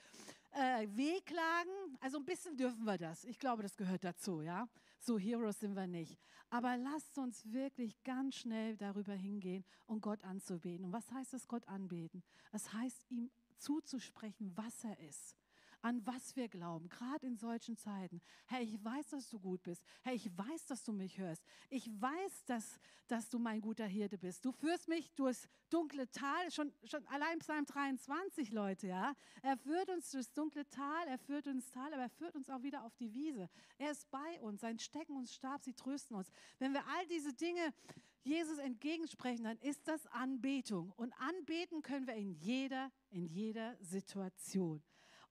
äh, 0.53 0.87
wehklagen. 0.94 1.98
Also 2.00 2.18
ein 2.18 2.24
bisschen 2.24 2.57
dürfen 2.57 2.85
wir 2.85 2.98
das. 2.98 3.24
Ich 3.24 3.40
glaube, 3.40 3.64
das 3.64 3.77
gehört 3.77 4.05
dazu, 4.05 4.42
ja. 4.42 4.68
So 5.05 5.19
Heroes 5.19 5.61
sind 5.61 5.75
wir 5.77 5.87
nicht. 5.87 6.19
Aber 6.49 6.79
lasst 6.79 7.19
uns 7.19 7.53
wirklich 7.53 8.03
ganz 8.05 8.37
schnell 8.37 8.75
darüber 8.79 9.12
hingehen 9.12 9.62
und 9.85 10.01
Gott 10.01 10.25
anzubeten. 10.25 10.87
Und 10.87 10.93
was 10.93 11.12
heißt 11.12 11.35
es, 11.35 11.47
Gott 11.47 11.69
anbeten? 11.69 12.23
Es 12.53 12.73
heißt, 12.73 13.05
ihm 13.11 13.31
zuzusprechen, 13.59 14.51
was 14.57 14.83
er 14.83 14.99
ist 15.01 15.37
an 15.85 16.05
was 16.07 16.35
wir 16.35 16.49
glauben, 16.49 16.88
gerade 16.88 17.27
in 17.27 17.37
solchen 17.37 17.77
Zeiten. 17.77 18.23
Herr, 18.47 18.62
ich 18.62 18.83
weiß, 18.83 19.09
dass 19.09 19.29
du 19.29 19.38
gut 19.38 19.62
bist. 19.62 19.85
Herr, 20.03 20.14
ich 20.14 20.31
weiß, 20.37 20.64
dass 20.64 20.83
du 20.83 20.94
mich 20.94 21.18
hörst. 21.18 21.44
Ich 21.68 21.90
weiß, 22.01 22.47
dass, 22.47 22.81
dass 23.07 23.29
du 23.29 23.38
mein 23.38 23.61
guter 23.61 23.85
Hirte 23.85 24.16
bist. 24.16 24.47
Du 24.47 24.51
führst 24.51 24.88
mich 24.88 25.12
durchs 25.12 25.47
dunkle 25.68 26.11
Tal, 26.11 26.51
schon, 26.51 26.73
schon 26.85 27.07
allein 27.09 27.38
Psalm 27.40 27.66
23, 27.66 28.51
Leute, 28.51 28.87
ja. 28.87 29.14
Er 29.42 29.59
führt 29.59 29.90
uns 29.90 30.11
durchs 30.11 30.33
dunkle 30.33 30.66
Tal, 30.70 31.07
er 31.07 31.18
führt 31.18 31.47
uns 31.49 31.70
Tal, 31.70 31.92
aber 31.92 32.05
er 32.05 32.11
führt 32.11 32.35
uns 32.35 32.49
auch 32.49 32.62
wieder 32.62 32.83
auf 32.85 32.97
die 32.97 33.12
Wiese. 33.12 33.51
Er 33.77 33.90
ist 33.90 34.11
bei 34.11 34.40
uns, 34.40 34.62
sein 34.62 34.79
Stecken 34.79 35.18
und 35.18 35.29
Stab, 35.29 35.62
sie 35.62 35.75
trösten 35.75 36.16
uns. 36.16 36.31
Wenn 36.59 36.73
wir 36.73 36.83
all 36.87 37.07
diese 37.09 37.35
Dinge 37.35 37.75
Jesus 38.23 38.57
entgegensprechen, 38.57 39.44
dann 39.44 39.59
ist 39.59 39.87
das 39.87 40.07
Anbetung. 40.07 40.94
Und 40.97 41.12
anbeten 41.20 41.83
können 41.83 42.07
wir 42.07 42.14
in 42.14 42.33
jeder, 42.33 42.90
in 43.11 43.27
jeder 43.27 43.77
Situation. 43.83 44.83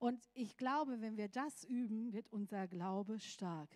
Und 0.04 0.22
ich 0.34 0.58
glaube, 0.58 1.00
wenn 1.00 1.16
wir 1.16 1.30
das 1.30 1.64
üben, 1.64 2.12
wird 2.12 2.28
unser 2.34 2.68
Glaube 2.68 3.22
stark. 3.22 3.70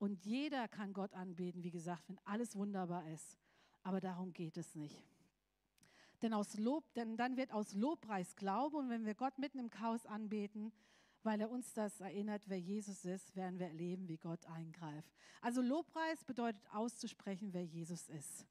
Und 0.00 0.24
jeder 0.24 0.66
kann 0.66 0.92
Gott 0.92 1.14
anbeten, 1.14 1.62
wie 1.62 1.70
gesagt, 1.70 2.08
wenn 2.08 2.18
alles 2.24 2.56
wunderbar 2.56 3.06
ist. 3.06 3.38
Aber 3.84 4.00
darum 4.00 4.32
geht 4.32 4.56
es 4.56 4.74
nicht. 4.74 5.00
Denn, 6.22 6.34
aus 6.34 6.58
Lob, 6.58 6.92
denn 6.94 7.16
dann 7.16 7.36
wird 7.36 7.52
aus 7.52 7.72
Lobpreis 7.74 8.34
Glaube 8.34 8.78
und 8.78 8.90
wenn 8.90 9.06
wir 9.06 9.14
Gott 9.14 9.38
mitten 9.38 9.60
im 9.60 9.70
Chaos 9.70 10.06
anbeten, 10.06 10.72
weil 11.22 11.40
er 11.40 11.48
uns 11.48 11.72
das 11.72 12.00
erinnert, 12.00 12.48
wer 12.48 12.58
Jesus 12.58 13.04
ist, 13.04 13.36
werden 13.36 13.60
wir 13.60 13.68
erleben, 13.68 14.08
wie 14.08 14.18
Gott 14.18 14.44
eingreift. 14.46 15.14
Also 15.40 15.62
Lobpreis 15.62 16.24
bedeutet 16.24 16.68
auszusprechen, 16.72 17.52
wer 17.52 17.64
Jesus 17.64 18.08
ist. 18.08 18.44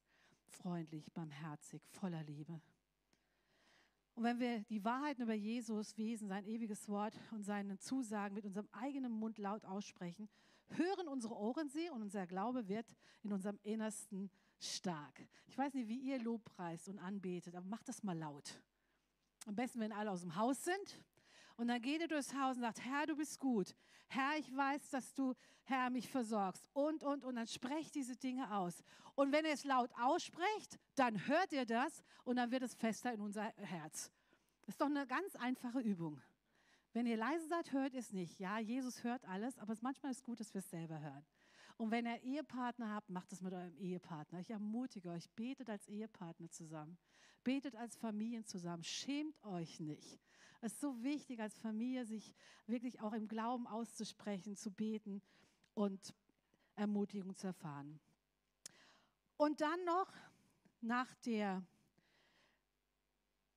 Freundlich, 0.48 1.12
barmherzig, 1.12 1.82
voller 1.90 2.22
Liebe. 2.22 2.62
Und 4.20 4.26
wenn 4.26 4.38
wir 4.38 4.60
die 4.64 4.84
Wahrheiten 4.84 5.22
über 5.22 5.32
Jesus 5.32 5.96
Wesen, 5.96 6.28
sein 6.28 6.44
ewiges 6.44 6.90
Wort 6.90 7.18
und 7.30 7.42
seine 7.42 7.78
Zusagen 7.78 8.34
mit 8.34 8.44
unserem 8.44 8.68
eigenen 8.70 9.12
Mund 9.12 9.38
laut 9.38 9.64
aussprechen, 9.64 10.28
hören 10.68 11.08
unsere 11.08 11.34
Ohren 11.34 11.70
sie 11.70 11.88
und 11.88 12.02
unser 12.02 12.26
Glaube 12.26 12.68
wird 12.68 12.84
in 13.22 13.32
unserem 13.32 13.58
Innersten 13.62 14.30
stark. 14.58 15.26
Ich 15.46 15.56
weiß 15.56 15.72
nicht, 15.72 15.88
wie 15.88 15.96
ihr 15.96 16.18
Lobpreist 16.18 16.90
und 16.90 16.98
anbetet, 16.98 17.54
aber 17.54 17.64
macht 17.64 17.88
das 17.88 18.02
mal 18.02 18.14
laut. 18.14 18.60
am 19.46 19.54
besten, 19.54 19.80
wenn 19.80 19.90
alle 19.90 20.10
aus 20.10 20.20
dem 20.20 20.36
Haus 20.36 20.64
sind. 20.64 21.02
Und 21.60 21.68
dann 21.68 21.82
geht 21.82 22.00
er 22.00 22.08
durchs 22.08 22.32
Haus 22.32 22.56
und 22.56 22.62
sagt, 22.62 22.82
Herr, 22.86 23.04
du 23.04 23.14
bist 23.14 23.38
gut. 23.38 23.74
Herr, 24.08 24.38
ich 24.38 24.50
weiß, 24.56 24.88
dass 24.92 25.12
du, 25.12 25.34
Herr, 25.64 25.90
mich 25.90 26.08
versorgst. 26.08 26.66
Und, 26.72 27.02
und, 27.02 27.22
und 27.22 27.36
dann 27.36 27.46
sprecht 27.46 27.94
diese 27.94 28.16
Dinge 28.16 28.50
aus. 28.56 28.82
Und 29.14 29.30
wenn 29.30 29.44
er 29.44 29.52
es 29.52 29.64
laut 29.64 29.90
ausspricht, 30.00 30.78
dann 30.94 31.26
hört 31.26 31.52
ihr 31.52 31.66
das 31.66 32.02
und 32.24 32.36
dann 32.36 32.50
wird 32.50 32.62
es 32.62 32.74
fester 32.74 33.12
in 33.12 33.20
unser 33.20 33.42
Herz. 33.58 34.10
Das 34.62 34.70
ist 34.70 34.80
doch 34.80 34.86
eine 34.86 35.06
ganz 35.06 35.36
einfache 35.36 35.80
Übung. 35.80 36.18
Wenn 36.94 37.04
ihr 37.04 37.18
leise 37.18 37.46
seid, 37.46 37.72
hört 37.72 37.92
es 37.92 38.10
nicht. 38.10 38.40
Ja, 38.40 38.58
Jesus 38.58 39.04
hört 39.04 39.26
alles, 39.26 39.58
aber 39.58 39.74
es 39.74 39.82
manchmal 39.82 40.12
ist 40.12 40.24
gut, 40.24 40.40
dass 40.40 40.54
wir 40.54 40.60
es 40.60 40.70
selber 40.70 40.98
hören. 40.98 41.26
Und 41.76 41.90
wenn 41.90 42.06
ihr 42.06 42.22
Ehepartner 42.22 42.88
habt, 42.88 43.10
macht 43.10 43.32
es 43.32 43.42
mit 43.42 43.52
eurem 43.52 43.76
Ehepartner. 43.76 44.40
Ich 44.40 44.48
ermutige 44.48 45.10
euch, 45.10 45.28
betet 45.32 45.68
als 45.68 45.86
Ehepartner 45.88 46.48
zusammen. 46.48 46.96
Betet 47.44 47.76
als 47.76 47.96
Familien 47.96 48.46
zusammen. 48.46 48.82
Schämt 48.82 49.44
euch 49.44 49.78
nicht. 49.78 50.18
Es 50.62 50.74
ist 50.74 50.80
so 50.80 51.02
wichtig, 51.02 51.40
als 51.40 51.58
Familie 51.58 52.04
sich 52.04 52.34
wirklich 52.66 53.00
auch 53.00 53.14
im 53.14 53.28
Glauben 53.28 53.66
auszusprechen, 53.66 54.56
zu 54.56 54.70
beten 54.70 55.22
und 55.74 56.14
Ermutigung 56.76 57.34
zu 57.34 57.46
erfahren. 57.46 57.98
Und 59.36 59.62
dann 59.62 59.84
noch 59.84 60.12
nach 60.82 61.14
der, 61.26 61.62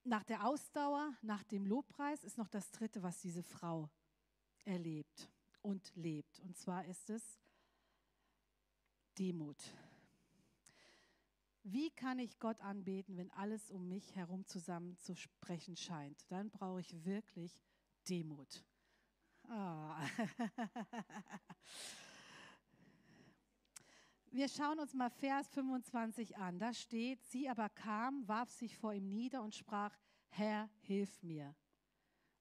nach 0.06 0.24
der 0.24 0.48
Ausdauer, 0.48 1.14
nach 1.22 1.44
dem 1.44 1.66
Lobpreis 1.66 2.24
ist 2.24 2.38
noch 2.38 2.48
das 2.48 2.72
Dritte, 2.72 3.04
was 3.04 3.20
diese 3.20 3.44
Frau 3.44 3.90
erlebt 4.64 5.30
und 5.62 5.94
lebt. 5.96 6.40
Und 6.40 6.58
zwar 6.58 6.86
ist 6.86 7.10
es 7.10 7.40
Demut. 9.18 9.58
Wie 11.64 11.90
kann 11.92 12.20
ich 12.20 12.40
Gott 12.40 12.60
anbeten, 12.60 13.16
wenn 13.16 13.32
alles 13.32 13.72
um 13.72 13.88
mich 13.88 14.14
herum 14.16 14.46
zusammenzusprechen 14.46 15.78
scheint? 15.78 16.30
Dann 16.30 16.50
brauche 16.50 16.82
ich 16.82 17.06
wirklich 17.06 17.64
Demut. 18.10 18.66
Oh. 19.48 19.50
Wir 24.32 24.50
schauen 24.50 24.80
uns 24.80 24.94
mal 24.94 25.10
Vers 25.10 25.48
25 25.50 26.38
an. 26.38 26.60
Da 26.60 26.74
steht, 26.74 27.24
sie 27.24 27.48
aber 27.48 27.70
kam, 27.70 28.28
warf 28.28 28.52
sich 28.52 28.78
vor 28.78 28.94
ihm 28.94 29.08
nieder 29.08 29.42
und 29.42 29.56
sprach, 29.56 29.98
Herr, 30.30 30.70
hilf 30.82 31.24
mir. 31.24 31.56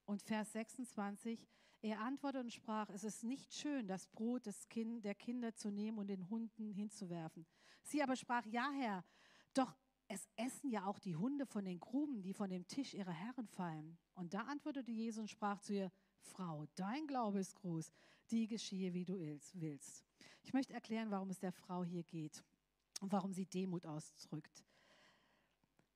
Und 0.05 0.21
Vers 0.21 0.51
26, 0.51 1.47
er 1.81 2.01
antwortete 2.01 2.43
und 2.43 2.51
sprach, 2.51 2.89
es 2.89 3.03
ist 3.03 3.23
nicht 3.23 3.53
schön, 3.53 3.87
das 3.87 4.07
Brot 4.07 4.47
des 4.47 4.67
kind, 4.67 5.05
der 5.05 5.15
Kinder 5.15 5.53
zu 5.53 5.69
nehmen 5.69 5.97
und 5.97 6.07
den 6.07 6.29
Hunden 6.29 6.71
hinzuwerfen. 6.71 7.45
Sie 7.83 8.01
aber 8.01 8.15
sprach, 8.15 8.45
ja 8.45 8.69
Herr, 8.71 9.03
doch 9.53 9.75
es 10.07 10.27
essen 10.35 10.69
ja 10.69 10.85
auch 10.85 10.99
die 10.99 11.15
Hunde 11.15 11.45
von 11.45 11.65
den 11.65 11.79
Gruben, 11.79 12.21
die 12.21 12.33
von 12.33 12.49
dem 12.49 12.67
Tisch 12.67 12.93
ihrer 12.93 13.11
Herren 13.11 13.47
fallen. 13.47 13.97
Und 14.15 14.33
da 14.33 14.41
antwortete 14.41 14.91
Jesus 14.91 15.21
und 15.21 15.29
sprach 15.29 15.59
zu 15.59 15.73
ihr, 15.73 15.91
Frau, 16.19 16.65
dein 16.75 17.07
Glaube 17.07 17.39
ist 17.39 17.55
groß, 17.55 17.91
die 18.31 18.47
geschehe, 18.47 18.93
wie 18.93 19.05
du 19.05 19.19
willst. 19.53 20.05
Ich 20.43 20.53
möchte 20.53 20.73
erklären, 20.73 21.11
warum 21.11 21.29
es 21.29 21.39
der 21.39 21.51
Frau 21.51 21.83
hier 21.83 22.03
geht 22.03 22.43
und 23.01 23.11
warum 23.11 23.33
sie 23.33 23.45
Demut 23.45 23.85
ausdrückt. 23.85 24.63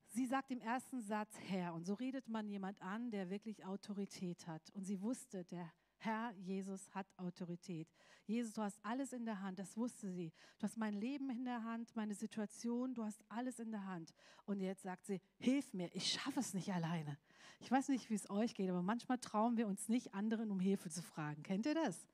Sie 0.09 0.25
sagt 0.25 0.51
im 0.51 0.61
ersten 0.61 1.01
Satz 1.01 1.37
Herr 1.39 1.73
und 1.73 1.85
so 1.85 1.93
redet 1.93 2.27
man 2.27 2.47
jemand 2.47 2.81
an, 2.81 3.11
der 3.11 3.29
wirklich 3.29 3.65
Autorität 3.65 4.47
hat. 4.47 4.69
Und 4.71 4.83
sie 4.83 5.01
wusste, 5.01 5.43
der 5.45 5.71
Herr 5.97 6.31
Jesus 6.37 6.93
hat 6.93 7.07
Autorität. 7.17 7.87
Jesus, 8.25 8.53
du 8.53 8.61
hast 8.61 8.77
alles 8.83 9.13
in 9.13 9.25
der 9.25 9.41
Hand, 9.41 9.57
das 9.57 9.77
wusste 9.77 10.11
sie. 10.11 10.31
Du 10.59 10.63
hast 10.63 10.77
mein 10.77 10.93
Leben 10.93 11.29
in 11.29 11.45
der 11.45 11.63
Hand, 11.63 11.95
meine 11.95 12.13
Situation, 12.13 12.93
du 12.93 13.03
hast 13.03 13.23
alles 13.29 13.59
in 13.59 13.71
der 13.71 13.85
Hand. 13.85 14.13
Und 14.45 14.59
jetzt 14.59 14.83
sagt 14.83 15.05
sie, 15.05 15.21
hilf 15.39 15.73
mir, 15.73 15.89
ich 15.93 16.11
schaffe 16.11 16.39
es 16.39 16.53
nicht 16.53 16.71
alleine. 16.73 17.17
Ich 17.59 17.71
weiß 17.71 17.87
nicht, 17.89 18.09
wie 18.09 18.15
es 18.15 18.29
euch 18.29 18.53
geht, 18.53 18.69
aber 18.69 18.81
manchmal 18.81 19.17
trauen 19.17 19.57
wir 19.57 19.67
uns 19.67 19.89
nicht, 19.89 20.13
anderen 20.13 20.51
um 20.51 20.59
Hilfe 20.59 20.89
zu 20.89 21.01
fragen. 21.01 21.41
Kennt 21.43 21.65
ihr 21.65 21.73
das? 21.73 22.05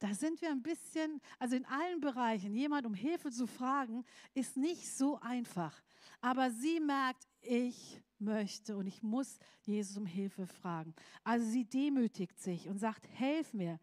Da 0.00 0.14
sind 0.14 0.40
wir 0.40 0.50
ein 0.50 0.62
bisschen, 0.62 1.20
also 1.38 1.54
in 1.56 1.66
allen 1.66 2.00
Bereichen, 2.00 2.54
jemand 2.54 2.86
um 2.86 2.94
Hilfe 2.94 3.30
zu 3.30 3.46
fragen, 3.46 4.04
ist 4.32 4.56
nicht 4.56 4.90
so 4.90 5.20
einfach. 5.20 5.78
Aber 6.22 6.50
sie 6.50 6.80
merkt, 6.80 7.28
ich 7.42 8.02
möchte 8.20 8.76
und 8.76 8.86
ich 8.86 9.02
muss 9.02 9.38
Jesus 9.62 9.96
um 9.96 10.06
Hilfe 10.06 10.46
fragen. 10.46 10.94
Also 11.24 11.46
sie 11.46 11.64
demütigt 11.64 12.40
sich 12.40 12.68
und 12.68 12.78
sagt, 12.78 13.08
helf 13.08 13.52
mir. 13.52 13.78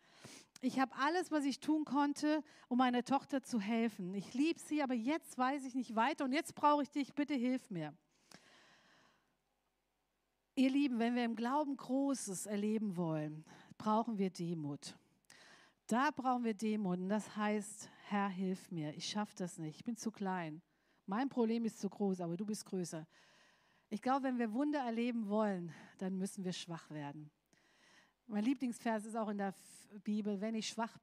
Ich 0.61 0.79
habe 0.79 0.95
alles, 0.95 1.31
was 1.31 1.45
ich 1.45 1.59
tun 1.59 1.85
konnte, 1.85 2.43
um 2.67 2.79
meiner 2.79 3.03
Tochter 3.03 3.43
zu 3.43 3.59
helfen. 3.59 4.13
Ich 4.15 4.33
liebe 4.33 4.59
sie, 4.59 4.81
aber 4.81 4.95
jetzt 4.95 5.37
weiß 5.37 5.65
ich 5.65 5.75
nicht 5.75 5.95
weiter 5.95 6.25
und 6.25 6.33
jetzt 6.33 6.55
brauche 6.55 6.81
ich 6.81 6.89
dich, 6.89 7.13
bitte 7.13 7.35
hilf 7.35 7.69
mir. 7.69 7.93
Ihr 10.55 10.71
Lieben, 10.71 10.97
wenn 10.97 11.15
wir 11.15 11.23
im 11.23 11.35
Glauben 11.35 11.77
Großes 11.77 12.47
erleben 12.47 12.97
wollen, 12.97 13.45
brauchen 13.77 14.17
wir 14.17 14.31
Demut. 14.31 14.97
Da 15.85 16.09
brauchen 16.09 16.43
wir 16.43 16.55
Demut 16.55 16.97
und 16.97 17.09
das 17.09 17.35
heißt, 17.35 17.89
Herr, 18.07 18.27
hilf 18.27 18.71
mir, 18.71 18.95
ich 18.95 19.07
schaffe 19.07 19.35
das 19.37 19.59
nicht, 19.59 19.77
ich 19.77 19.85
bin 19.85 19.95
zu 19.95 20.11
klein. 20.11 20.61
Mein 21.05 21.29
Problem 21.29 21.63
ist 21.63 21.79
zu 21.79 21.89
groß, 21.89 22.21
aber 22.21 22.35
du 22.35 22.45
bist 22.45 22.65
größer. 22.65 23.07
Ich 23.89 24.01
glaube, 24.01 24.23
wenn 24.23 24.37
wir 24.37 24.51
Wunder 24.51 24.79
erleben 24.79 25.29
wollen, 25.29 25.73
dann 25.99 26.17
müssen 26.17 26.43
wir 26.43 26.51
schwach 26.51 26.89
werden. 26.89 27.31
Mein 28.27 28.43
Lieblingsvers 28.43 29.05
ist 29.05 29.15
auch 29.15 29.29
in 29.29 29.37
der 29.37 29.53
Bibel, 30.03 30.41
wenn 30.41 30.55
ich 30.55 30.67
schwach 30.67 30.97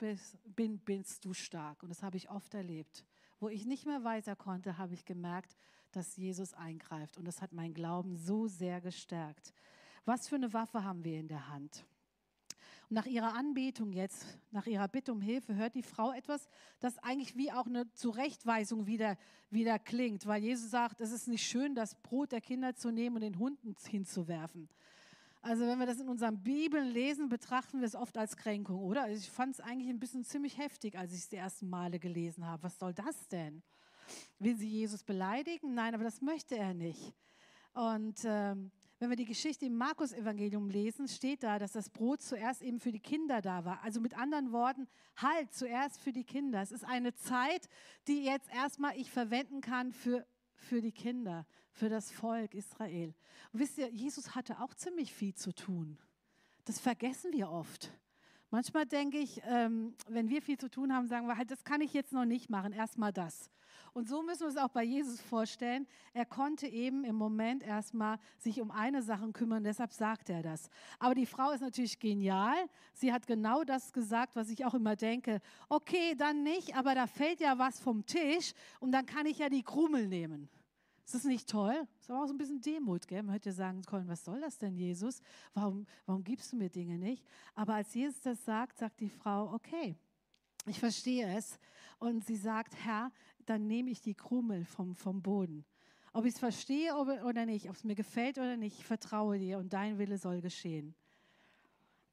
bin, 0.44 0.78
bist 0.80 1.24
du 1.24 1.32
stark. 1.32 1.82
Und 1.82 1.88
das 1.88 2.02
habe 2.02 2.18
ich 2.18 2.30
oft 2.30 2.52
erlebt. 2.52 3.06
Wo 3.40 3.48
ich 3.48 3.64
nicht 3.64 3.86
mehr 3.86 4.04
weiter 4.04 4.36
konnte, 4.36 4.76
habe 4.76 4.92
ich 4.92 5.06
gemerkt, 5.06 5.56
dass 5.92 6.16
Jesus 6.16 6.52
eingreift. 6.52 7.16
Und 7.16 7.24
das 7.24 7.40
hat 7.40 7.52
meinen 7.52 7.72
Glauben 7.72 8.16
so 8.16 8.48
sehr 8.48 8.82
gestärkt. 8.82 9.54
Was 10.04 10.28
für 10.28 10.36
eine 10.36 10.52
Waffe 10.52 10.84
haben 10.84 11.04
wir 11.04 11.18
in 11.18 11.28
der 11.28 11.48
Hand? 11.48 11.86
Nach 12.94 13.06
ihrer 13.06 13.34
Anbetung 13.34 13.90
jetzt, 13.92 14.24
nach 14.52 14.66
ihrer 14.66 14.86
Bitte 14.86 15.10
um 15.10 15.20
Hilfe, 15.20 15.56
hört 15.56 15.74
die 15.74 15.82
Frau 15.82 16.12
etwas, 16.12 16.46
das 16.78 16.96
eigentlich 16.98 17.36
wie 17.36 17.50
auch 17.50 17.66
eine 17.66 17.92
Zurechtweisung 17.94 18.86
wieder, 18.86 19.18
wieder 19.50 19.80
klingt, 19.80 20.26
weil 20.26 20.40
Jesus 20.40 20.70
sagt, 20.70 21.00
es 21.00 21.10
ist 21.10 21.26
nicht 21.26 21.44
schön, 21.44 21.74
das 21.74 21.96
Brot 21.96 22.30
der 22.30 22.40
Kinder 22.40 22.76
zu 22.76 22.92
nehmen 22.92 23.16
und 23.16 23.22
den 23.22 23.40
Hunden 23.40 23.74
hinzuwerfen. 23.84 24.68
Also 25.42 25.66
wenn 25.66 25.80
wir 25.80 25.86
das 25.86 25.98
in 25.98 26.08
unseren 26.08 26.40
Bibeln 26.44 26.86
lesen, 26.86 27.28
betrachten 27.28 27.80
wir 27.80 27.86
es 27.88 27.96
oft 27.96 28.16
als 28.16 28.36
Kränkung, 28.36 28.78
oder? 28.78 29.02
Also 29.02 29.18
ich 29.18 29.28
fand 29.28 29.54
es 29.54 29.60
eigentlich 29.60 29.88
ein 29.88 29.98
bisschen 29.98 30.22
ziemlich 30.22 30.56
heftig, 30.56 30.96
als 30.96 31.12
ich 31.14 31.18
es 31.18 31.28
die 31.28 31.36
ersten 31.36 31.68
Male 31.68 31.98
gelesen 31.98 32.46
habe. 32.46 32.62
Was 32.62 32.78
soll 32.78 32.94
das 32.94 33.26
denn? 33.26 33.64
Will 34.38 34.54
sie 34.54 34.68
Jesus 34.68 35.02
beleidigen? 35.02 35.74
Nein, 35.74 35.96
aber 35.96 36.04
das 36.04 36.20
möchte 36.20 36.56
er 36.56 36.74
nicht. 36.74 37.12
Und 37.72 38.20
ähm, 38.24 38.70
wenn 38.98 39.10
wir 39.10 39.16
die 39.16 39.24
Geschichte 39.24 39.66
im 39.66 39.76
Markus-Evangelium 39.76 40.68
lesen, 40.68 41.08
steht 41.08 41.42
da, 41.42 41.58
dass 41.58 41.72
das 41.72 41.90
Brot 41.90 42.22
zuerst 42.22 42.62
eben 42.62 42.78
für 42.78 42.92
die 42.92 43.00
Kinder 43.00 43.42
da 43.42 43.64
war. 43.64 43.82
Also 43.82 44.00
mit 44.00 44.16
anderen 44.16 44.52
Worten, 44.52 44.86
halt 45.16 45.52
zuerst 45.52 46.00
für 46.00 46.12
die 46.12 46.24
Kinder. 46.24 46.62
Es 46.62 46.72
ist 46.72 46.84
eine 46.84 47.14
Zeit, 47.14 47.68
die 48.06 48.24
jetzt 48.24 48.52
erstmal 48.54 48.96
ich 48.96 49.10
verwenden 49.10 49.60
kann 49.60 49.92
für, 49.92 50.26
für 50.54 50.80
die 50.80 50.92
Kinder, 50.92 51.46
für 51.72 51.88
das 51.88 52.12
Volk 52.12 52.54
Israel. 52.54 53.14
Und 53.52 53.60
wisst 53.60 53.78
ihr, 53.78 53.90
Jesus 53.90 54.34
hatte 54.34 54.60
auch 54.60 54.74
ziemlich 54.74 55.12
viel 55.12 55.34
zu 55.34 55.52
tun. 55.52 55.98
Das 56.64 56.78
vergessen 56.78 57.32
wir 57.32 57.50
oft. 57.50 57.90
Manchmal 58.50 58.86
denke 58.86 59.18
ich, 59.18 59.42
ähm, 59.46 59.96
wenn 60.08 60.28
wir 60.28 60.40
viel 60.40 60.56
zu 60.56 60.70
tun 60.70 60.94
haben, 60.94 61.08
sagen 61.08 61.26
wir 61.26 61.36
halt, 61.36 61.50
das 61.50 61.64
kann 61.64 61.80
ich 61.80 61.92
jetzt 61.92 62.12
noch 62.12 62.24
nicht 62.24 62.48
machen, 62.48 62.72
erstmal 62.72 63.12
das. 63.12 63.50
Und 63.94 64.08
so 64.08 64.24
müssen 64.24 64.40
wir 64.40 64.48
es 64.48 64.56
auch 64.56 64.70
bei 64.70 64.82
Jesus 64.82 65.20
vorstellen. 65.20 65.86
Er 66.14 66.26
konnte 66.26 66.66
eben 66.66 67.04
im 67.04 67.14
Moment 67.14 67.62
erstmal 67.62 68.18
sich 68.38 68.60
um 68.60 68.72
eine 68.72 69.02
Sache 69.02 69.30
kümmern, 69.30 69.62
deshalb 69.62 69.92
sagt 69.92 70.28
er 70.30 70.42
das. 70.42 70.68
Aber 70.98 71.14
die 71.14 71.26
Frau 71.26 71.52
ist 71.52 71.60
natürlich 71.60 72.00
genial. 72.00 72.56
Sie 72.92 73.12
hat 73.12 73.28
genau 73.28 73.62
das 73.62 73.92
gesagt, 73.92 74.34
was 74.34 74.50
ich 74.50 74.64
auch 74.64 74.74
immer 74.74 74.96
denke. 74.96 75.40
Okay, 75.68 76.16
dann 76.16 76.42
nicht, 76.42 76.76
aber 76.76 76.96
da 76.96 77.06
fällt 77.06 77.38
ja 77.38 77.56
was 77.56 77.78
vom 77.78 78.04
Tisch 78.04 78.52
und 78.80 78.90
dann 78.90 79.06
kann 79.06 79.26
ich 79.26 79.38
ja 79.38 79.48
die 79.48 79.62
Krummel 79.62 80.08
nehmen. 80.08 80.48
Ist 81.04 81.14
das 81.14 81.24
nicht 81.24 81.48
toll? 81.48 81.86
Ist 82.00 82.10
aber 82.10 82.24
auch 82.24 82.26
so 82.26 82.34
ein 82.34 82.38
bisschen 82.38 82.60
Demut, 82.60 83.06
gell? 83.06 83.22
Man 83.22 83.34
hätte 83.34 83.52
sagen 83.52 83.82
können, 83.82 84.08
was 84.08 84.24
soll 84.24 84.40
das 84.40 84.58
denn, 84.58 84.74
Jesus? 84.74 85.20
Warum, 85.52 85.86
warum 86.06 86.24
gibst 86.24 86.52
du 86.52 86.56
mir 86.56 86.68
Dinge 86.68 86.98
nicht? 86.98 87.24
Aber 87.54 87.74
als 87.74 87.94
Jesus 87.94 88.20
das 88.22 88.44
sagt, 88.44 88.78
sagt 88.78 88.98
die 88.98 89.10
Frau, 89.10 89.52
okay, 89.52 89.96
ich 90.66 90.80
verstehe 90.80 91.36
es. 91.36 91.58
Und 91.98 92.24
sie 92.24 92.36
sagt, 92.36 92.74
Herr, 92.84 93.12
dann 93.48 93.66
nehme 93.66 93.90
ich 93.90 94.00
die 94.00 94.14
Krummel 94.14 94.64
vom, 94.64 94.94
vom 94.94 95.22
Boden. 95.22 95.64
Ob 96.12 96.24
ich 96.24 96.34
es 96.34 96.38
verstehe 96.38 96.94
oder 96.94 97.44
nicht, 97.44 97.68
ob 97.68 97.74
es 97.74 97.84
mir 97.84 97.96
gefällt 97.96 98.38
oder 98.38 98.56
nicht, 98.56 98.78
ich 98.78 98.84
vertraue 98.84 99.38
dir 99.38 99.58
und 99.58 99.72
dein 99.72 99.98
Wille 99.98 100.18
soll 100.18 100.40
geschehen. 100.40 100.94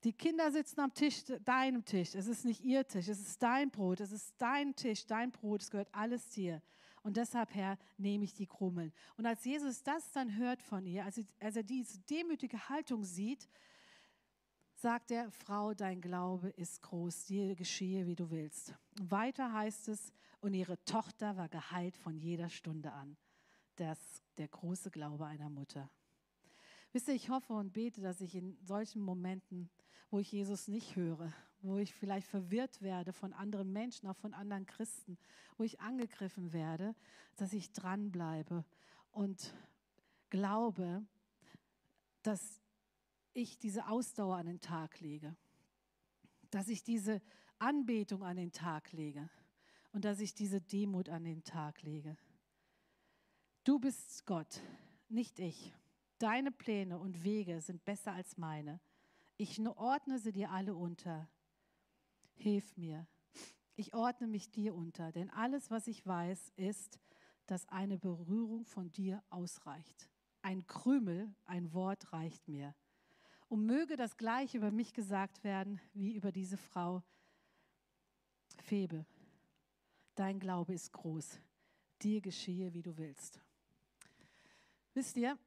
Die 0.04 0.14
Kinder 0.14 0.52
sitzen 0.52 0.80
am 0.80 0.94
Tisch, 0.94 1.24
deinem 1.46 1.86
Tisch. 1.86 2.16
Es 2.16 2.26
ist 2.26 2.44
nicht 2.44 2.64
ihr 2.64 2.88
Tisch, 2.88 3.08
es 3.08 3.20
ist 3.20 3.44
dein 3.44 3.70
Brot, 3.70 4.00
es 4.00 4.12
ist 4.12 4.34
dein 4.40 4.76
Tisch, 4.76 5.06
dein 5.06 5.32
Brot, 5.32 5.62
es 5.62 5.70
gehört 5.70 5.90
alles 5.94 6.30
dir. 6.30 6.62
Und 7.04 7.18
deshalb, 7.18 7.54
Herr, 7.54 7.78
nehme 7.98 8.24
ich 8.24 8.34
die 8.34 8.48
Krummeln. 8.48 8.92
Und 9.18 9.26
als 9.26 9.46
Jesus 9.46 9.84
das 9.84 10.12
dann 10.12 10.36
hört 10.38 10.62
von 10.62 10.86
ihr, 10.86 11.06
als, 11.06 11.22
als 11.40 11.56
er 11.56 11.64
diese 11.64 12.00
demütige 12.00 12.70
Haltung 12.70 13.04
sieht, 13.04 13.48
sagt 14.76 15.12
er, 15.12 15.30
Frau, 15.32 15.74
dein 15.76 16.02
Glaube 16.02 16.50
ist 16.50 16.82
groß, 16.82 17.26
dir 17.26 17.56
geschehe, 17.56 18.08
wie 18.08 18.16
du 18.16 18.32
willst. 18.32 18.74
weiter 19.00 19.54
heißt 19.54 19.90
es, 19.90 20.12
und 20.42 20.54
ihre 20.54 20.84
Tochter 20.84 21.38
war 21.38 21.48
geheilt 21.48 21.96
von 21.96 22.18
jeder 22.18 22.50
Stunde 22.50 22.92
an. 22.92 23.16
Das 23.76 24.22
der 24.38 24.48
große 24.48 24.92
Glaube 24.92 25.26
einer 25.26 25.50
Mutter. 25.50 25.90
Wisst 26.92 27.08
ihr, 27.08 27.14
ich 27.14 27.30
hoffe 27.30 27.54
und 27.54 27.74
bete, 27.74 28.02
dass 28.02 28.20
ich 28.22 28.36
in 28.36 28.58
solchen 28.64 29.02
Momenten, 29.02 29.70
wo 30.10 30.20
ich 30.20 30.32
Jesus 30.32 30.68
nicht 30.68 30.96
höre, 30.96 31.32
wo 31.62 31.78
ich 31.78 31.94
vielleicht 31.94 32.28
verwirrt 32.28 32.82
werde 32.82 33.14
von 33.14 33.34
anderen 33.34 33.72
Menschen, 33.72 34.08
auch 34.08 34.18
von 34.18 34.34
anderen 34.34 34.66
Christen, 34.66 35.18
wo 35.58 35.64
ich 35.64 35.80
angegriffen 35.80 36.52
werde, 36.52 36.96
dass 37.38 37.54
ich 37.54 37.72
dranbleibe 37.72 38.66
und 39.12 39.54
glaube, 40.30 41.06
dass 42.24 42.62
ich 43.34 43.58
diese 43.58 43.88
Ausdauer 43.88 44.38
an 44.38 44.48
den 44.48 44.60
Tag 44.60 45.00
lege, 45.00 45.36
dass 46.50 46.68
ich 46.68 46.84
diese 46.84 47.22
Anbetung 47.60 48.24
an 48.24 48.36
den 48.36 48.52
Tag 48.52 48.92
lege 48.92 49.30
und 49.92 50.06
dass 50.06 50.20
ich 50.20 50.34
diese 50.34 50.62
Demut 50.62 51.10
an 51.10 51.24
den 51.24 51.44
Tag 51.44 51.82
lege. 51.82 52.18
Du 53.64 53.80
bist 53.80 54.26
Gott, 54.26 54.62
nicht 55.10 55.40
ich. 55.40 55.74
Deine 56.18 56.52
Pläne 56.52 57.00
und 57.00 57.24
Wege 57.24 57.62
sind 57.62 57.84
besser 57.84 58.14
als 58.14 58.38
meine. 58.38 58.80
Ich 59.38 59.60
ordne 59.60 60.20
sie 60.20 60.32
dir 60.32 60.52
alle 60.52 60.76
unter. 60.76 61.28
Hilf 62.36 62.78
mir. 62.78 63.08
Ich 63.76 63.94
ordne 63.94 64.28
mich 64.28 64.52
dir 64.52 64.76
unter, 64.76 65.12
denn 65.12 65.30
alles, 65.32 65.72
was 65.72 65.88
ich 65.88 66.06
weiß, 66.06 66.54
ist, 66.56 67.00
dass 67.48 67.68
eine 67.70 67.98
Berührung 67.98 68.66
von 68.66 68.92
dir 68.92 69.24
ausreicht. 69.30 70.10
Ein 70.42 70.66
Krümel, 70.68 71.34
ein 71.46 71.74
Wort 71.74 72.14
reicht 72.14 72.48
mir. 72.48 72.76
Und 73.50 73.66
möge 73.66 73.96
das 73.98 74.18
gleiche 74.18 74.58
über 74.58 74.72
mich 74.72 74.94
gesagt 74.94 75.44
werden 75.44 75.82
wie 75.94 76.16
über 76.16 76.32
diese 76.32 76.58
Frau 76.58 77.04
Febe. 78.58 79.06
Dein 80.16 80.40
Glaube 80.40 80.74
ist 80.74 80.92
groß. 80.92 81.40
Dir 82.02 82.22
geschehe, 82.22 82.74
wie 82.74 82.82
du 82.82 82.98
willst. 82.98 83.40
Wisst 84.94 85.16
ihr, 85.18 85.38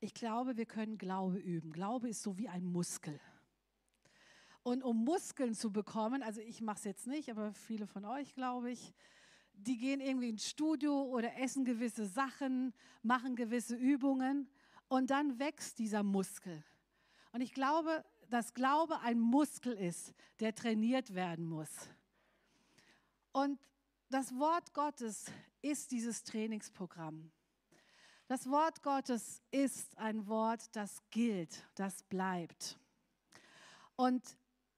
ich 0.00 0.14
glaube, 0.14 0.56
wir 0.56 0.66
können 0.66 0.98
Glaube 0.98 1.38
üben. 1.38 1.72
Glaube 1.72 2.08
ist 2.08 2.22
so 2.22 2.38
wie 2.38 2.48
ein 2.48 2.64
Muskel. 2.64 3.20
Und 4.62 4.82
um 4.82 5.04
Muskeln 5.04 5.54
zu 5.54 5.72
bekommen, 5.72 6.22
also 6.22 6.40
ich 6.40 6.62
mache 6.62 6.78
es 6.78 6.84
jetzt 6.84 7.06
nicht, 7.06 7.30
aber 7.30 7.52
viele 7.52 7.86
von 7.86 8.06
euch, 8.06 8.34
glaube 8.34 8.70
ich, 8.70 8.94
die 9.52 9.76
gehen 9.76 10.00
irgendwie 10.00 10.30
ins 10.30 10.48
Studio 10.48 11.02
oder 11.02 11.38
essen 11.38 11.64
gewisse 11.64 12.06
Sachen, 12.06 12.72
machen 13.02 13.36
gewisse 13.36 13.76
Übungen 13.76 14.48
und 14.88 15.10
dann 15.10 15.38
wächst 15.38 15.78
dieser 15.78 16.02
Muskel. 16.02 16.64
Und 17.32 17.40
ich 17.40 17.52
glaube, 17.52 18.04
dass 18.30 18.54
Glaube 18.54 19.00
ein 19.00 19.20
Muskel 19.20 19.74
ist, 19.74 20.14
der 20.40 20.54
trainiert 20.54 21.14
werden 21.14 21.44
muss. 21.44 21.90
Und 23.34 23.58
das 24.10 24.32
Wort 24.38 24.72
Gottes 24.74 25.24
ist 25.60 25.90
dieses 25.90 26.22
Trainingsprogramm. 26.22 27.32
Das 28.28 28.48
Wort 28.48 28.80
Gottes 28.84 29.42
ist 29.50 29.98
ein 29.98 30.28
Wort, 30.28 30.74
das 30.76 31.02
gilt, 31.10 31.68
das 31.74 32.04
bleibt. 32.04 32.78
Und 33.96 34.22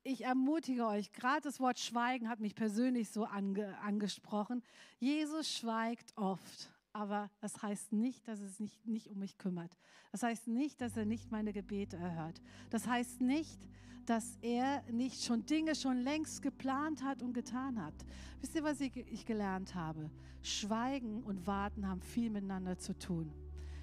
ich 0.04 0.24
ermutige 0.24 0.86
euch, 0.86 1.12
gerade 1.12 1.42
das 1.42 1.60
Wort 1.60 1.78
Schweigen 1.78 2.30
hat 2.30 2.40
mich 2.40 2.54
persönlich 2.54 3.10
so 3.10 3.26
ange, 3.26 3.78
angesprochen. 3.80 4.62
Jesus 5.00 5.52
schweigt 5.52 6.16
oft, 6.16 6.72
aber 6.96 7.30
das 7.40 7.62
heißt 7.62 7.92
nicht, 7.92 8.26
dass 8.26 8.40
es 8.40 8.58
nicht, 8.58 8.86
nicht 8.86 9.10
um 9.10 9.18
mich 9.18 9.36
kümmert. 9.36 9.76
Das 10.12 10.22
heißt 10.22 10.48
nicht, 10.48 10.80
dass 10.80 10.96
er 10.96 11.04
nicht 11.04 11.30
meine 11.30 11.52
Gebete 11.52 11.98
erhört. 11.98 12.40
Das 12.70 12.86
heißt 12.86 13.20
nicht, 13.20 13.68
dass 14.06 14.38
er 14.40 14.82
nicht 14.90 15.22
schon 15.22 15.44
Dinge 15.44 15.74
schon 15.74 15.98
längst 15.98 16.40
geplant 16.40 17.04
hat 17.04 17.22
und 17.22 17.34
getan 17.34 17.84
hat. 17.84 17.94
Wisst 18.40 18.54
ihr, 18.54 18.64
was 18.64 18.80
ich, 18.80 18.96
ich 18.96 19.26
gelernt 19.26 19.74
habe? 19.74 20.10
Schweigen 20.40 21.22
und 21.22 21.46
Warten 21.46 21.86
haben 21.86 22.00
viel 22.00 22.30
miteinander 22.30 22.78
zu 22.78 22.98
tun. 22.98 23.30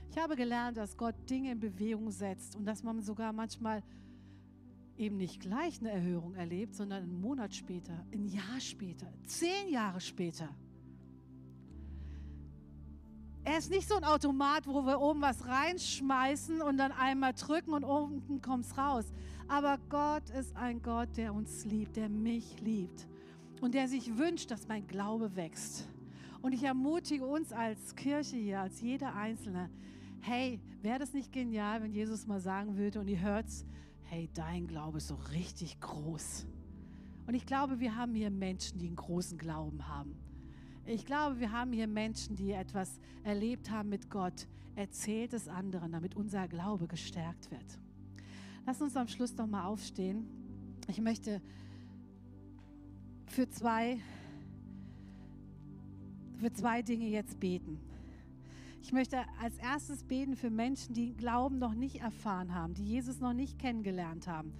Ich 0.09 0.17
habe 0.17 0.35
gelernt, 0.35 0.77
dass 0.77 0.97
Gott 0.97 1.15
Dinge 1.29 1.51
in 1.51 1.59
Bewegung 1.59 2.09
setzt 2.09 2.55
und 2.55 2.65
dass 2.65 2.81
man 2.81 2.99
sogar 3.03 3.31
manchmal 3.31 3.83
eben 4.97 5.17
nicht 5.17 5.39
gleich 5.39 5.79
eine 5.81 5.91
Erhörung 5.91 6.33
erlebt, 6.33 6.73
sondern 6.73 7.03
einen 7.03 7.21
Monat 7.21 7.53
später, 7.53 8.05
ein 8.11 8.25
Jahr 8.25 8.59
später, 8.59 9.13
zehn 9.27 9.69
Jahre 9.69 10.01
später. 10.01 10.49
Er 13.45 13.57
ist 13.57 13.69
nicht 13.69 13.89
so 13.89 13.95
ein 13.95 14.05
Automat, 14.05 14.67
wo 14.67 14.85
wir 14.85 15.01
oben 15.01 15.21
was 15.21 15.45
reinschmeißen 15.45 16.61
und 16.61 16.77
dann 16.77 16.93
einmal 16.93 17.33
drücken 17.33 17.73
und 17.73 17.83
unten 17.83 18.41
kommt 18.41 18.65
es 18.65 18.77
raus. 18.77 19.11
Aber 19.49 19.77
Gott 19.89 20.29
ist 20.29 20.55
ein 20.55 20.81
Gott, 20.81 21.09
der 21.17 21.33
uns 21.33 21.65
liebt, 21.65 21.97
der 21.97 22.07
mich 22.07 22.61
liebt 22.61 23.05
und 23.59 23.73
der 23.73 23.89
sich 23.89 24.17
wünscht, 24.17 24.49
dass 24.49 24.69
mein 24.69 24.87
Glaube 24.87 25.35
wächst. 25.35 25.89
Und 26.41 26.53
ich 26.53 26.63
ermutige 26.63 27.25
uns 27.25 27.51
als 27.51 27.95
Kirche 27.95 28.37
hier, 28.37 28.61
als 28.61 28.79
jeder 28.79 29.13
Einzelne, 29.13 29.69
hey, 30.21 30.61
wäre 30.81 30.99
das 30.99 31.13
nicht 31.13 31.33
genial, 31.33 31.83
wenn 31.83 31.91
Jesus 31.91 32.25
mal 32.25 32.39
sagen 32.39 32.77
würde 32.77 33.01
und 33.01 33.09
ihr 33.09 33.19
hört's, 33.19 33.65
hey, 34.03 34.29
dein 34.33 34.67
Glaube 34.67 34.99
ist 34.99 35.09
so 35.09 35.15
richtig 35.33 35.81
groß. 35.81 36.45
Und 37.27 37.33
ich 37.33 37.45
glaube, 37.45 37.81
wir 37.81 37.97
haben 37.97 38.15
hier 38.15 38.31
Menschen, 38.31 38.79
die 38.79 38.87
einen 38.87 38.95
großen 38.95 39.37
Glauben 39.37 39.85
haben. 39.87 40.15
Ich 40.85 41.05
glaube, 41.05 41.39
wir 41.39 41.51
haben 41.51 41.71
hier 41.71 41.87
Menschen, 41.87 42.35
die 42.35 42.51
etwas 42.51 42.99
erlebt 43.23 43.69
haben 43.69 43.89
mit 43.89 44.09
Gott. 44.09 44.47
Erzählt 44.75 45.33
es 45.33 45.47
anderen, 45.47 45.91
damit 45.91 46.15
unser 46.15 46.47
Glaube 46.47 46.87
gestärkt 46.87 47.51
wird. 47.51 47.79
Lass 48.65 48.81
uns 48.81 48.97
am 48.97 49.07
Schluss 49.07 49.35
noch 49.37 49.47
mal 49.47 49.65
aufstehen. 49.65 50.27
Ich 50.87 50.99
möchte 50.99 51.41
für 53.27 53.49
zwei 53.49 53.99
für 56.37 56.51
zwei 56.51 56.81
Dinge 56.81 57.07
jetzt 57.07 57.39
beten. 57.39 57.79
Ich 58.81 58.91
möchte 58.91 59.23
als 59.41 59.57
erstes 59.59 60.03
beten 60.03 60.35
für 60.35 60.49
Menschen, 60.49 60.93
die 60.93 61.13
Glauben 61.13 61.57
noch 61.57 61.73
nicht 61.73 62.01
erfahren 62.01 62.53
haben, 62.53 62.73
die 62.73 62.83
Jesus 62.83 63.21
noch 63.21 63.31
nicht 63.31 63.57
kennengelernt 63.57 64.27
haben. 64.27 64.53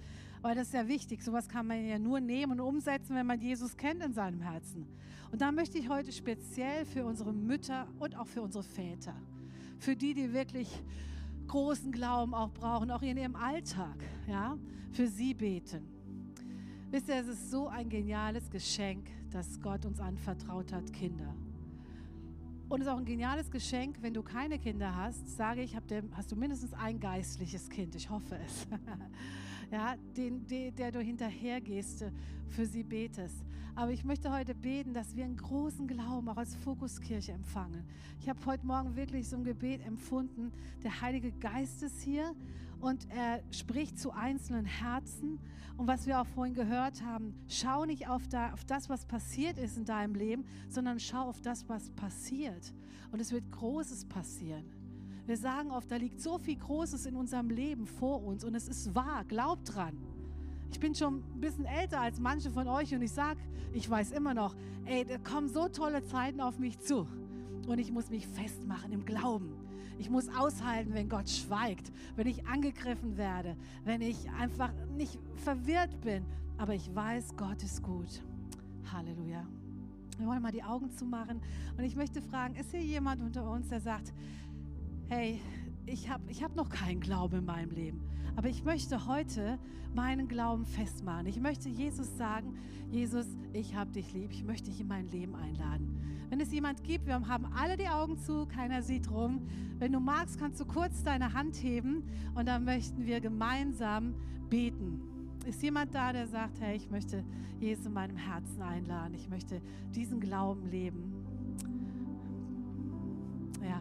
Weil 0.44 0.54
das 0.54 0.66
ist 0.66 0.74
ja 0.74 0.86
wichtig. 0.86 1.22
Sowas 1.22 1.48
kann 1.48 1.66
man 1.66 1.88
ja 1.88 1.98
nur 1.98 2.20
nehmen 2.20 2.52
und 2.52 2.60
umsetzen, 2.60 3.16
wenn 3.16 3.24
man 3.24 3.40
Jesus 3.40 3.78
kennt 3.78 4.04
in 4.04 4.12
seinem 4.12 4.42
Herzen. 4.42 4.86
Und 5.32 5.40
da 5.40 5.50
möchte 5.50 5.78
ich 5.78 5.88
heute 5.88 6.12
speziell 6.12 6.84
für 6.84 7.06
unsere 7.06 7.32
Mütter 7.32 7.88
und 7.98 8.14
auch 8.14 8.26
für 8.26 8.42
unsere 8.42 8.62
Väter, 8.62 9.14
für 9.78 9.96
die, 9.96 10.12
die 10.12 10.34
wirklich 10.34 10.68
großen 11.48 11.90
Glauben 11.92 12.34
auch 12.34 12.50
brauchen, 12.50 12.90
auch 12.90 13.00
in 13.00 13.16
ihrem 13.16 13.36
Alltag, 13.36 13.96
ja, 14.28 14.58
für 14.92 15.08
sie 15.08 15.32
beten. 15.32 15.88
Wisst 16.90 17.08
ihr, 17.08 17.14
es 17.14 17.28
ist 17.28 17.50
so 17.50 17.68
ein 17.68 17.88
geniales 17.88 18.50
Geschenk, 18.50 19.08
dass 19.30 19.58
Gott 19.62 19.86
uns 19.86 19.98
anvertraut 19.98 20.74
hat, 20.74 20.92
Kinder. 20.92 21.34
Und 22.68 22.82
es 22.82 22.86
ist 22.86 22.92
auch 22.92 22.98
ein 22.98 23.06
geniales 23.06 23.50
Geschenk, 23.50 23.96
wenn 24.02 24.12
du 24.12 24.22
keine 24.22 24.58
Kinder 24.58 24.94
hast, 24.94 25.26
sage 25.26 25.62
ich, 25.62 25.74
hast 25.74 26.32
du 26.32 26.36
mindestens 26.36 26.74
ein 26.74 27.00
geistliches 27.00 27.70
Kind. 27.70 27.94
Ich 27.94 28.10
hoffe 28.10 28.36
es. 28.44 28.66
ja, 29.74 29.96
den, 30.16 30.46
der 30.46 30.92
du 30.92 31.00
hinterhergehst, 31.00 32.04
für 32.48 32.64
sie 32.64 32.84
betest. 32.84 33.44
Aber 33.74 33.90
ich 33.90 34.04
möchte 34.04 34.32
heute 34.32 34.54
beten, 34.54 34.94
dass 34.94 35.16
wir 35.16 35.24
einen 35.24 35.36
großen 35.36 35.88
Glauben 35.88 36.28
auch 36.28 36.36
als 36.36 36.54
Fokuskirche 36.54 37.32
empfangen. 37.32 37.82
Ich 38.20 38.28
habe 38.28 38.38
heute 38.46 38.64
Morgen 38.64 38.94
wirklich 38.94 39.28
so 39.28 39.36
ein 39.36 39.42
Gebet 39.42 39.84
empfunden. 39.84 40.52
Der 40.84 41.00
Heilige 41.00 41.32
Geist 41.32 41.82
ist 41.82 42.00
hier 42.02 42.36
und 42.80 43.08
er 43.10 43.42
spricht 43.50 43.98
zu 43.98 44.12
einzelnen 44.12 44.64
Herzen. 44.64 45.40
Und 45.76 45.88
was 45.88 46.06
wir 46.06 46.20
auch 46.20 46.26
vorhin 46.28 46.54
gehört 46.54 47.02
haben, 47.02 47.34
schau 47.48 47.84
nicht 47.84 48.06
auf, 48.06 48.28
da, 48.28 48.52
auf 48.52 48.64
das, 48.64 48.88
was 48.88 49.06
passiert 49.06 49.58
ist 49.58 49.76
in 49.76 49.84
deinem 49.84 50.14
Leben, 50.14 50.44
sondern 50.68 51.00
schau 51.00 51.22
auf 51.28 51.40
das, 51.40 51.68
was 51.68 51.90
passiert. 51.90 52.72
Und 53.10 53.18
es 53.18 53.32
wird 53.32 53.50
Großes 53.50 54.04
passieren. 54.04 54.83
Wir 55.26 55.38
sagen 55.38 55.70
oft, 55.70 55.90
da 55.90 55.96
liegt 55.96 56.20
so 56.20 56.38
viel 56.38 56.56
Großes 56.56 57.06
in 57.06 57.16
unserem 57.16 57.48
Leben 57.48 57.86
vor 57.86 58.22
uns 58.22 58.44
und 58.44 58.54
es 58.54 58.68
ist 58.68 58.94
wahr, 58.94 59.24
glaubt 59.24 59.74
dran. 59.74 59.96
Ich 60.70 60.80
bin 60.80 60.94
schon 60.94 61.22
ein 61.34 61.40
bisschen 61.40 61.64
älter 61.64 62.00
als 62.00 62.20
manche 62.20 62.50
von 62.50 62.68
euch 62.68 62.94
und 62.94 63.00
ich 63.00 63.12
sage, 63.12 63.40
ich 63.72 63.88
weiß 63.88 64.12
immer 64.12 64.34
noch, 64.34 64.54
ey, 64.84 65.04
da 65.04 65.16
kommen 65.18 65.48
so 65.48 65.68
tolle 65.68 66.04
Zeiten 66.04 66.40
auf 66.40 66.58
mich 66.58 66.78
zu. 66.78 67.06
Und 67.66 67.78
ich 67.78 67.90
muss 67.90 68.10
mich 68.10 68.26
festmachen 68.26 68.92
im 68.92 69.06
Glauben. 69.06 69.56
Ich 69.98 70.10
muss 70.10 70.28
aushalten, 70.28 70.92
wenn 70.92 71.08
Gott 71.08 71.30
schweigt, 71.30 71.90
wenn 72.16 72.26
ich 72.26 72.46
angegriffen 72.46 73.16
werde, 73.16 73.56
wenn 73.84 74.02
ich 74.02 74.30
einfach 74.32 74.72
nicht 74.96 75.18
verwirrt 75.36 76.00
bin. 76.02 76.24
Aber 76.58 76.74
ich 76.74 76.94
weiß, 76.94 77.36
Gott 77.36 77.62
ist 77.62 77.82
gut. 77.82 78.22
Halleluja. 78.92 79.46
Wir 80.18 80.26
wollen 80.26 80.42
mal 80.42 80.52
die 80.52 80.62
Augen 80.62 80.90
zumachen. 80.90 81.40
Und 81.76 81.84
ich 81.84 81.96
möchte 81.96 82.20
fragen, 82.20 82.54
ist 82.56 82.70
hier 82.70 82.82
jemand 82.82 83.22
unter 83.22 83.48
uns, 83.50 83.68
der 83.68 83.80
sagt, 83.80 84.12
hey, 85.14 85.40
ich 85.86 86.10
habe 86.10 86.24
ich 86.28 86.42
hab 86.42 86.56
noch 86.56 86.68
keinen 86.68 87.00
Glauben 87.00 87.38
in 87.38 87.44
meinem 87.44 87.70
Leben. 87.70 88.00
Aber 88.36 88.48
ich 88.48 88.64
möchte 88.64 89.06
heute 89.06 89.58
meinen 89.94 90.26
Glauben 90.26 90.66
festmachen. 90.66 91.26
Ich 91.26 91.38
möchte 91.38 91.68
Jesus 91.68 92.16
sagen, 92.16 92.56
Jesus, 92.90 93.26
ich 93.52 93.76
habe 93.76 93.92
dich 93.92 94.12
lieb. 94.12 94.32
Ich 94.32 94.42
möchte 94.42 94.70
dich 94.70 94.80
in 94.80 94.88
mein 94.88 95.06
Leben 95.06 95.36
einladen. 95.36 96.00
Wenn 96.30 96.40
es 96.40 96.52
jemand 96.52 96.82
gibt, 96.82 97.06
wir 97.06 97.14
haben 97.14 97.46
alle 97.54 97.76
die 97.76 97.88
Augen 97.88 98.18
zu, 98.18 98.46
keiner 98.46 98.82
sieht 98.82 99.08
rum. 99.08 99.46
Wenn 99.78 99.92
du 99.92 100.00
magst, 100.00 100.38
kannst 100.38 100.60
du 100.60 100.64
kurz 100.64 101.04
deine 101.04 101.32
Hand 101.32 101.62
heben 101.62 102.02
und 102.34 102.48
dann 102.48 102.64
möchten 102.64 103.06
wir 103.06 103.20
gemeinsam 103.20 104.14
beten. 104.50 105.00
Ist 105.46 105.62
jemand 105.62 105.94
da, 105.94 106.12
der 106.12 106.26
sagt, 106.26 106.60
hey, 106.60 106.76
ich 106.76 106.90
möchte 106.90 107.22
Jesus 107.60 107.86
in 107.86 107.92
meinem 107.92 108.16
Herzen 108.16 108.62
einladen. 108.62 109.14
Ich 109.14 109.28
möchte 109.28 109.60
diesen 109.94 110.18
Glauben 110.18 110.68
leben. 110.70 111.12
Ja. 113.62 113.80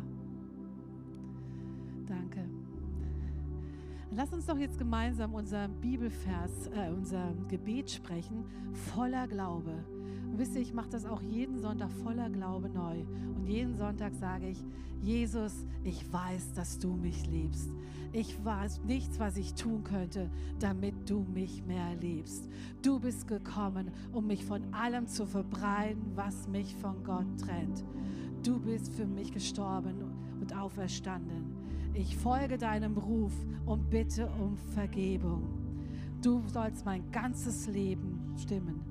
Lass 4.16 4.32
uns 4.32 4.46
doch 4.46 4.58
jetzt 4.58 4.78
gemeinsam 4.78 5.34
unser 5.34 5.68
Bibelvers, 5.68 6.68
äh, 6.68 6.92
unser 6.92 7.34
Gebet 7.48 7.90
sprechen, 7.90 8.46
voller 8.94 9.28
Glaube. 9.28 9.74
Wisst 10.36 10.56
ihr, 10.56 10.62
ich 10.62 10.74
mache 10.74 10.90
das 10.90 11.06
auch 11.06 11.22
jeden 11.24 11.58
Sonntag 11.58 11.92
voller 11.92 12.30
Glaube 12.30 12.70
neu. 12.70 13.06
Und 13.36 13.48
jeden 13.48 13.76
Sonntag 13.76 14.14
sage 14.14 14.50
ich, 14.50 14.64
Jesus, 15.02 15.66
ich 15.84 16.14
weiß, 16.14 16.54
dass 16.54 16.78
du 16.78 16.94
mich 16.94 17.26
liebst. 17.26 17.72
Ich 18.12 18.44
weiß 18.46 18.82
nichts, 18.84 19.20
was 19.20 19.36
ich 19.36 19.56
tun 19.56 19.84
könnte, 19.84 20.30
damit 20.60 21.10
du 21.10 21.26
mich 21.34 21.64
mehr 21.66 21.96
liebst. 21.96 22.48
Du 22.84 23.00
bist 23.00 23.28
gekommen, 23.28 23.90
um 24.12 24.28
mich 24.28 24.46
von 24.46 24.74
allem 24.76 25.08
zu 25.08 25.26
verbreiten, 25.26 26.12
was 26.14 26.48
mich 26.48 26.76
von 26.76 27.04
Gott 27.04 27.26
trennt. 27.40 27.84
Du 28.44 28.60
bist 28.60 28.94
für 28.94 29.08
mich 29.08 29.32
gestorben 29.32 30.04
und 30.40 30.56
auferstanden. 30.56 31.53
Ich 31.96 32.18
folge 32.18 32.58
deinem 32.58 32.98
Ruf 32.98 33.34
und 33.66 33.90
bitte 33.90 34.28
um 34.40 34.58
Vergebung. 34.74 35.44
Du 36.24 36.42
sollst 36.48 36.86
mein 36.86 37.12
ganzes 37.12 37.68
Leben 37.68 38.34
stimmen. 38.36 38.82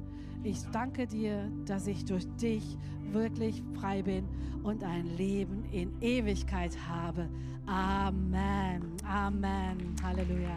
Ich 0.44 0.62
danke 0.72 1.06
dir, 1.06 1.50
dass 1.66 1.86
ich 1.86 2.04
durch 2.04 2.26
dich 2.36 2.76
wirklich 3.10 3.62
frei 3.74 4.02
bin 4.02 4.24
und 4.62 4.84
ein 4.84 5.06
Leben 5.16 5.64
in 5.72 5.92
Ewigkeit 6.00 6.76
habe. 6.88 7.28
Amen. 7.66 8.82
Amen. 9.04 9.94
Halleluja. 10.02 10.56